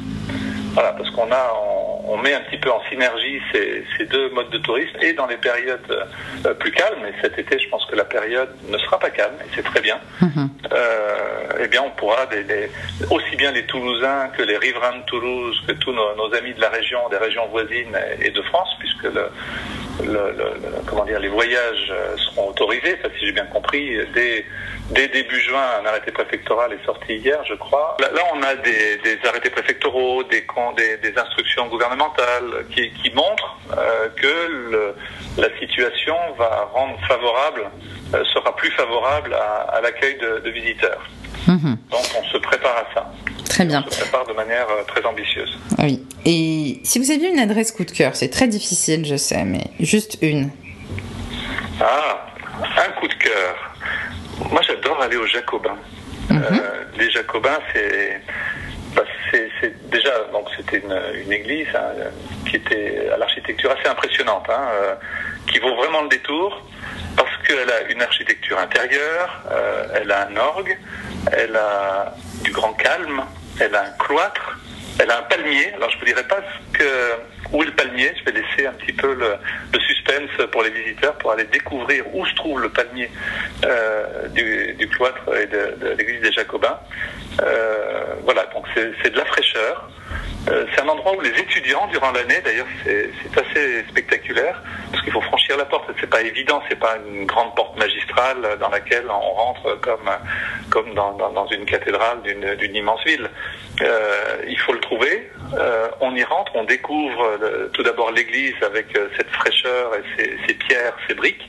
Voilà, 0.75 0.93
parce 0.93 1.09
qu'on 1.11 1.31
a, 1.33 1.53
on, 1.55 1.76
on 2.07 2.17
met 2.19 2.35
un 2.35 2.41
petit 2.41 2.59
peu 2.59 2.71
en 2.71 2.81
synergie 2.89 3.41
ces, 3.53 3.85
ces 3.97 4.07
deux 4.07 4.31
modes 4.31 4.51
de 4.51 4.59
tourisme 4.59 4.97
et 5.01 5.13
dans 5.13 5.27
les 5.27 5.37
périodes 5.37 6.07
euh, 6.47 6.55
plus 6.55 6.71
calmes. 6.71 7.05
Et 7.07 7.13
cet 7.21 7.39
été, 7.39 7.59
je 7.59 7.69
pense 7.69 7.85
que 7.87 7.97
la 7.97 8.05
période 8.05 8.51
ne 8.69 8.79
sera 8.79 8.99
pas 8.99 9.11
calme, 9.11 9.35
et 9.41 9.49
c'est 9.55 9.65
très 9.65 9.81
bien. 9.81 9.99
Mhm. 10.21 10.49
Euh, 10.73 11.65
eh 11.65 11.69
bien, 11.69 11.83
on 11.83 11.91
pourra, 11.91 12.29
aussi 13.11 13.37
bien 13.37 13.51
les 13.51 13.67
Toulousains 13.67 14.29
que 14.37 14.43
les 14.43 14.57
riverains 14.57 14.99
de 14.99 15.05
Toulouse, 15.07 15.61
que 15.67 15.73
tous 15.73 15.93
nos, 15.93 16.15
nos 16.17 16.33
amis 16.35 16.55
de 16.55 16.61
la 16.61 16.71
région, 16.71 17.09
des 17.11 17.19
régions 17.19 17.47
voisines 17.49 17.97
et, 18.21 18.27
et 18.27 18.31
de 18.31 18.43
France, 18.43 18.71
puisque 18.79 19.05
le, 19.05 19.29
le, 20.03 20.13
le- 20.33 20.55
le- 20.63 20.83
comment 20.87 21.05
dire, 21.05 21.19
les 21.21 21.29
voyages 21.29 21.89
euh, 21.91 22.17
seront 22.17 22.51
autorisés, 22.51 22.99
ça 23.03 23.09
si 23.19 23.27
j'ai 23.27 23.33
bien 23.33 23.47
compris, 23.47 23.97
dès, 24.15 24.45
dès 24.91 25.09
début 25.09 25.41
juin, 25.41 25.65
un 25.83 25.87
arrêté 25.87 26.11
préfectoral 26.13 26.73
est 26.73 26.85
sorti 26.85 27.17
hier, 27.17 27.39
je 27.49 27.55
crois. 27.55 27.97
Là, 28.01 28.09
là, 28.13 28.23
on 28.35 28.43
a 28.43 28.55
des, 28.57 28.97
des 28.99 29.19
arrêtés 29.29 29.51
préfectoraux, 29.51 30.23
des, 30.25 30.45
des, 30.77 30.97
des 31.11 31.19
instructions 31.19 31.67
gouvernementales 31.69 32.67
qui, 32.75 32.91
qui 33.03 33.11
montrent 33.15 33.59
euh, 33.77 34.09
que 34.17 34.49
le- 34.71 34.95
la 35.39 35.49
situation 35.59 36.17
va 36.39 36.69
rendre 36.73 36.99
favorable, 37.09 37.71
euh, 38.15 38.25
sera 38.33 38.55
plus 38.57 38.71
favorable 38.73 39.35
à, 39.35 39.77
à 39.77 39.81
l'accueil 39.81 40.17
de, 40.19 40.39
de 40.41 40.51
visiteurs. 40.51 41.03
Mhm. 41.49 41.77
Donc 41.91 42.03
on 42.21 42.25
se 42.25 42.39
prépare 42.39 42.77
à 42.77 42.95
ça. 42.95 43.13
Très 43.57 43.65
bien. 43.65 43.83
On 43.87 43.91
se 43.91 44.01
prépare 44.01 44.27
de 44.27 44.35
manière 44.35 44.67
euh, 44.69 44.83
très 44.87 45.03
ambitieuse. 45.07 45.59
Ah 45.79 45.85
Oui. 45.85 46.05
Et 46.27 46.79
si 46.85 46.99
vous 46.99 47.11
aviez 47.11 47.31
une 47.31 47.39
adresse 47.39 47.73
coup 47.73 47.87
de 47.87 47.91
cœur, 47.91 48.15
c'est 48.15 48.29
très 48.29 48.49
difficile, 48.49 49.07
je 49.07 49.17
sais, 49.17 49.45
mais 49.45 49.63
juste 49.81 50.19
une. 50.21 50.51
Ah, 51.81 52.27
un 52.61 53.01
coup 53.01 53.09
de 53.09 53.15
cœur. 53.15 53.75
Moi, 54.51 54.61
j'adore 54.61 55.01
aller 55.01 55.17
aux 55.17 55.27
Jacobins. 55.27 55.79
Mhm. 56.29 56.43
Euh, 56.53 56.85
les 56.99 57.11
Jacobins, 57.11 57.59
c'est, 57.73 58.21
bah, 58.95 59.05
c'est, 59.31 59.91
déjà 59.91 60.11
donc 60.33 60.49
c'était 60.55 60.81
une, 60.85 61.01
une 61.25 61.33
église 61.33 61.69
hein, 61.75 62.11
qui 62.47 62.57
était 62.57 63.09
à 63.09 63.17
l'architecture 63.17 63.71
assez 63.71 63.89
impressionnante, 63.89 64.45
hein, 64.51 64.69
euh, 64.83 64.95
qui 65.51 65.61
vaut 65.61 65.75
vraiment 65.77 66.03
le 66.03 66.11
détour 66.11 66.63
parce 67.17 67.35
qu'elle 67.47 67.71
a 67.71 67.91
une 67.91 68.03
architecture 68.03 68.59
intérieure, 68.59 69.43
euh, 69.51 69.87
elle 69.95 70.13
a 70.13 70.29
un 70.29 70.37
orgue, 70.37 70.77
elle 71.33 71.57
a 71.57 72.15
du 72.43 72.51
grand 72.51 72.75
calme, 72.75 73.23
elle 73.61 73.75
a 73.75 73.85
un 73.85 73.91
cloître, 73.99 74.59
elle 74.99 75.11
a 75.11 75.19
un 75.19 75.23
palmier. 75.23 75.73
Alors 75.75 75.91
je 75.91 75.97
ne 75.97 76.01
vous 76.01 76.07
dirai 76.07 76.25
pas 76.25 76.39
ce 76.39 76.79
que, 76.79 76.85
où 77.53 77.63
est 77.63 77.67
le 77.67 77.73
palmier. 77.73 78.13
Je 78.19 78.25
vais 78.31 78.41
laisser 78.41 78.67
un 78.67 78.73
petit 78.73 78.93
peu 78.93 79.15
le, 79.15 79.37
suspense 79.81 80.31
pour 80.51 80.63
les 80.63 80.71
visiteurs 80.71 81.15
pour 81.19 81.33
aller 81.33 81.45
découvrir 81.45 82.05
où 82.15 82.25
se 82.27 82.35
trouve 82.35 82.61
le 82.61 82.69
palmier 82.69 83.11
euh, 83.65 84.29
du, 84.29 84.89
cloître 84.89 85.23
et 85.37 85.47
de, 85.47 85.95
l'église 85.99 86.21
des 86.23 86.33
Jacobins. 86.33 86.79
Euh, 87.43 88.15
voilà, 88.25 88.47
donc 88.55 88.67
c'est 88.75 89.11
de 89.11 89.17
la 89.17 89.25
fraîcheur. 89.25 89.91
Euh, 90.49 90.65
c'est 90.73 90.83
un 90.83 90.89
endroit 90.89 91.17
où 91.17 91.21
les 91.21 91.31
étudiants, 91.31 91.89
durant 91.89 92.13
l'année, 92.13 92.41
d'ailleurs, 92.45 92.67
c'est 92.85 93.11
assez 93.37 93.85
spectaculaire 93.89 94.63
parce 94.93 95.03
qu'il 95.03 95.13
faut 95.13 95.21
franchir 95.21 95.57
la 95.57 95.65
porte. 95.65 95.91
C'est 96.01 96.09
pas 96.09 96.23
évident, 96.23 96.63
c'est 96.69 96.79
pas 96.79 96.97
une 97.09 97.27
grande 97.27 97.55
porte 97.57 97.77
magistrale 97.77 98.57
dans 98.61 98.69
laquelle 98.69 99.07
on 99.09 99.19
rentre 99.19 99.81
comme 99.81 100.09
comme 100.71 100.95
dans, 100.95 101.47
une 101.49 101.65
cathédrale 101.65 102.23
d'une 102.23 102.77
immense 102.77 103.03
ville. 103.05 103.29
Euh, 103.83 104.37
il 104.47 104.59
faut 104.59 104.73
le 104.73 104.81
trouver. 104.81 105.31
Euh, 105.55 105.89
on 106.01 106.15
y 106.15 106.23
rentre, 106.23 106.53
on 106.55 106.65
découvre 106.65 107.39
tout 107.73 107.83
d'abord 107.83 108.11
l'église 108.13 108.55
avec 108.63 108.87
cette 109.17 109.31
fraîcheur 109.31 109.93
et 109.97 110.03
ses, 110.17 110.39
ses 110.47 110.55
pierres, 110.55 110.95
ses 111.09 111.15
briques, 111.15 111.49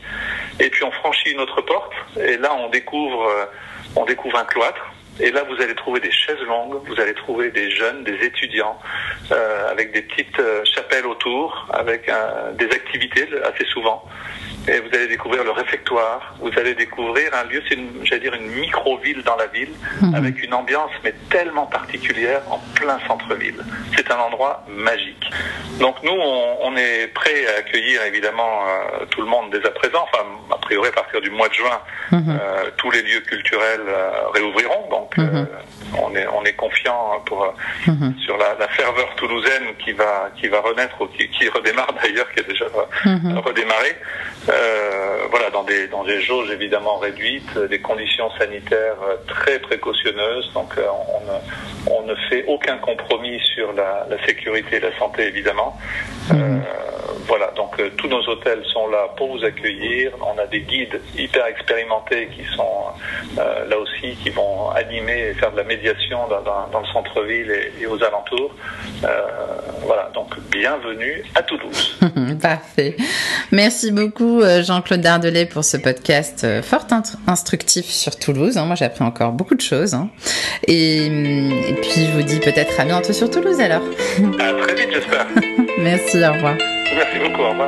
et 0.59 0.69
puis 0.69 0.83
on 0.83 0.91
franchit 0.91 1.31
une 1.31 1.39
autre 1.39 1.61
porte 1.61 1.93
et 2.19 2.37
là 2.37 2.53
on 2.53 2.69
découvre 2.69 3.31
on 3.95 4.05
découvre 4.05 4.37
un 4.37 4.45
cloître. 4.45 4.81
Et 5.19 5.31
là, 5.31 5.43
vous 5.43 5.61
allez 5.61 5.75
trouver 5.75 5.99
des 5.99 6.11
chaises 6.11 6.41
longues, 6.47 6.75
vous 6.85 6.99
allez 6.99 7.13
trouver 7.13 7.49
des 7.51 7.71
jeunes, 7.71 8.03
des 8.03 8.17
étudiants, 8.25 8.77
euh, 9.31 9.71
avec 9.71 9.91
des 9.91 10.01
petites 10.03 10.39
euh, 10.39 10.63
chapelles 10.65 11.05
autour, 11.05 11.67
avec 11.73 12.09
des 12.55 12.65
activités 12.65 13.27
assez 13.43 13.65
souvent. 13.65 14.03
Et 14.69 14.79
vous 14.81 14.89
allez 14.93 15.07
découvrir 15.07 15.45
le 15.45 15.51
réfectoire, 15.51 16.35
vous 16.41 16.51
allez 16.57 16.73
découvrir 16.75 17.33
un 17.33 17.45
lieu, 17.45 17.63
c'est 17.69 17.75
une, 17.75 18.01
j'allais 18.03 18.19
dire 18.21 18.33
une 18.33 18.47
micro-ville 18.47 19.23
dans 19.23 19.37
la 19.37 19.47
ville, 19.47 19.71
Mhm. 20.01 20.13
avec 20.13 20.43
une 20.43 20.53
ambiance 20.53 20.91
mais 21.05 21.13
tellement 21.29 21.65
particulière 21.67 22.41
en 22.51 22.59
plein 22.75 22.99
centre-ville. 23.07 23.63
C'est 23.95 24.11
un 24.11 24.17
endroit 24.17 24.63
magique. 24.67 25.29
Donc 25.79 25.95
nous, 26.03 26.11
on, 26.11 26.57
on 26.63 26.75
est 26.75 27.07
prêt 27.13 27.47
à 27.55 27.59
accueillir 27.59 28.03
évidemment 28.03 28.61
euh, 28.67 29.05
tout 29.09 29.21
le 29.21 29.27
monde 29.27 29.51
dès 29.51 29.65
à 29.65 29.71
présent. 29.71 30.05
Enfin, 30.11 30.25
priori 30.67 30.87
à 30.89 30.91
partir 31.01 31.19
du 31.21 31.29
mois 31.39 31.49
de 31.53 31.53
juin, 31.61 31.79
Mhm. 32.11 32.23
euh, 32.29 32.69
tous 32.79 32.91
les 32.95 33.01
lieux 33.07 33.21
culturels 33.31 33.87
euh, 33.87 34.27
réouvriront. 34.35 34.83
Donc 34.95 35.09
euh, 35.17 35.23
Mhm. 35.23 35.47
on 36.03 36.09
est 36.19 36.27
on 36.37 36.43
est 36.49 36.57
confiant 36.65 37.01
pour 37.27 37.39
euh, 37.43 37.51
Mhm. 37.93 38.09
sur 38.25 38.35
la, 38.43 38.49
la 38.63 38.67
ferveur 38.79 39.09
toulousaine 39.15 39.67
qui 39.83 39.91
va 40.01 40.13
qui 40.37 40.47
va 40.53 40.59
renaître 40.69 40.97
ou 41.01 41.07
qui, 41.15 41.23
qui 41.35 41.45
redémarre 41.57 41.91
d'ailleurs, 42.01 42.29
qui 42.33 42.39
a 42.41 42.43
déjà 42.53 42.65
redémarré. 43.49 43.91
Euh, 44.49 45.27
voilà, 45.33 45.49
dans 45.49 45.63
des 45.71 45.87
dans 45.95 46.03
des 46.11 46.19
jauges 46.21 46.51
évidemment 46.57 46.97
réduites, 47.07 47.53
des 47.73 47.79
conditions 47.89 48.29
sanitaires 48.39 48.99
euh, 49.09 49.15
très 49.35 49.57
précautionneuses. 49.59 50.51
Donc 50.53 50.71
euh, 50.77 50.85
on 51.15 51.21
ne 51.29 51.37
on 51.97 52.01
ne 52.09 52.15
fait 52.29 52.43
aucun 52.47 52.77
compromis 52.89 53.39
sur 53.55 53.67
la, 53.73 53.91
la 54.09 54.17
sécurité 54.25 54.71
et 54.77 54.83
la 54.89 54.93
santé 55.01 55.19
évidemment. 55.33 55.71
Euh, 56.31 56.59
voilà, 57.31 57.47
donc 57.59 57.66
euh, 57.79 57.89
tous 57.97 58.07
nos 58.07 58.21
hôtels 58.27 58.63
sont 58.73 58.87
là 58.89 59.07
pour 59.17 59.35
vous 59.37 59.43
accueillir. 59.43 60.11
On 60.21 60.37
a 60.39 60.45
des 60.47 60.61
guides 60.61 60.99
hyper 61.17 61.45
expérimentés 61.45 62.27
qui 62.35 62.43
sont 62.55 62.85
euh, 63.37 63.67
là 63.69 63.77
aussi, 63.77 64.15
qui 64.23 64.29
vont 64.29 64.69
animer 64.71 65.29
et 65.29 65.33
faire 65.33 65.51
de 65.51 65.57
la 65.57 65.63
médiation 65.63 66.27
dans, 66.29 66.41
dans- 66.41 66.67
dans 66.71 66.79
le 66.79 66.87
centre-ville 66.87 67.51
et, 67.51 67.81
et 67.83 67.85
aux 67.87 68.01
alentours. 68.03 68.53
Euh, 69.03 69.07
voilà, 69.83 70.09
donc 70.13 70.33
bienvenue 70.51 71.23
à 71.35 71.43
Toulouse. 71.43 71.99
Parfait. 72.41 72.95
Merci 73.51 73.91
beaucoup 73.91 74.41
euh, 74.41 74.63
Jean-Claude 74.63 75.01
Dardelet 75.01 75.45
pour 75.45 75.63
ce 75.63 75.77
podcast 75.77 76.45
fort 76.63 76.85
instructif 77.27 77.85
sur 77.85 78.17
Toulouse. 78.17 78.57
hein. 78.57 78.65
Moi 78.65 78.75
j'ai 78.75 78.85
appris 78.85 79.03
encore 79.03 79.31
beaucoup 79.31 79.55
de 79.55 79.61
choses. 79.61 79.93
hein. 79.93 80.09
Et, 80.67 81.05
et 81.07 81.73
puis 81.81 82.05
je 82.05 82.11
vous 82.11 82.23
dis 82.23 82.39
peut-être 82.39 82.79
à 82.79 82.85
bientôt 82.85 83.13
sur 83.13 83.29
Toulouse 83.29 83.59
alors. 83.59 83.81
À 84.39 84.53
très 84.63 84.75
vite, 84.75 84.89
j'espère. 84.91 85.27
Merci, 85.79 86.17
au 86.23 86.33
revoir. 86.33 86.55
Merci 86.95 87.19
beaucoup, 87.19 87.41
au 87.43 87.49
revoir. 87.49 87.66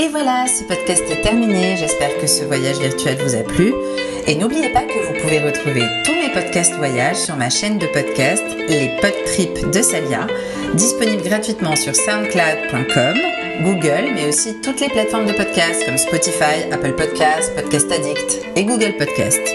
Et 0.00 0.08
voilà, 0.08 0.46
ce 0.46 0.64
podcast 0.64 1.04
est 1.10 1.22
terminé. 1.22 1.76
J'espère 1.76 2.18
que 2.18 2.26
ce 2.26 2.44
voyage 2.44 2.78
virtuel 2.78 3.16
vous 3.24 3.34
a 3.34 3.42
plu. 3.42 3.72
Et 4.26 4.34
n'oubliez 4.34 4.70
pas 4.70 4.82
que 4.82 5.06
vous 5.06 5.20
pouvez 5.20 5.38
retrouver 5.38 5.82
tous 6.04 6.14
mes 6.14 6.32
podcasts 6.32 6.74
voyages 6.74 7.16
sur 7.16 7.36
ma 7.36 7.50
chaîne 7.50 7.78
de 7.78 7.86
podcast, 7.86 8.42
les 8.68 8.90
Podtrips 9.00 9.70
de 9.70 9.82
Salia, 9.82 10.26
disponible 10.74 11.22
gratuitement 11.22 11.76
sur 11.76 11.94
soundcloud.com, 11.94 13.18
Google, 13.62 14.12
mais 14.14 14.28
aussi 14.28 14.60
toutes 14.62 14.80
les 14.80 14.88
plateformes 14.88 15.26
de 15.26 15.32
podcasts 15.32 15.84
comme 15.84 15.98
Spotify, 15.98 16.70
Apple 16.72 16.94
Podcasts, 16.94 17.54
Podcast 17.54 17.92
Addict 17.92 18.40
et 18.56 18.64
Google 18.64 18.96
Podcasts. 18.96 19.54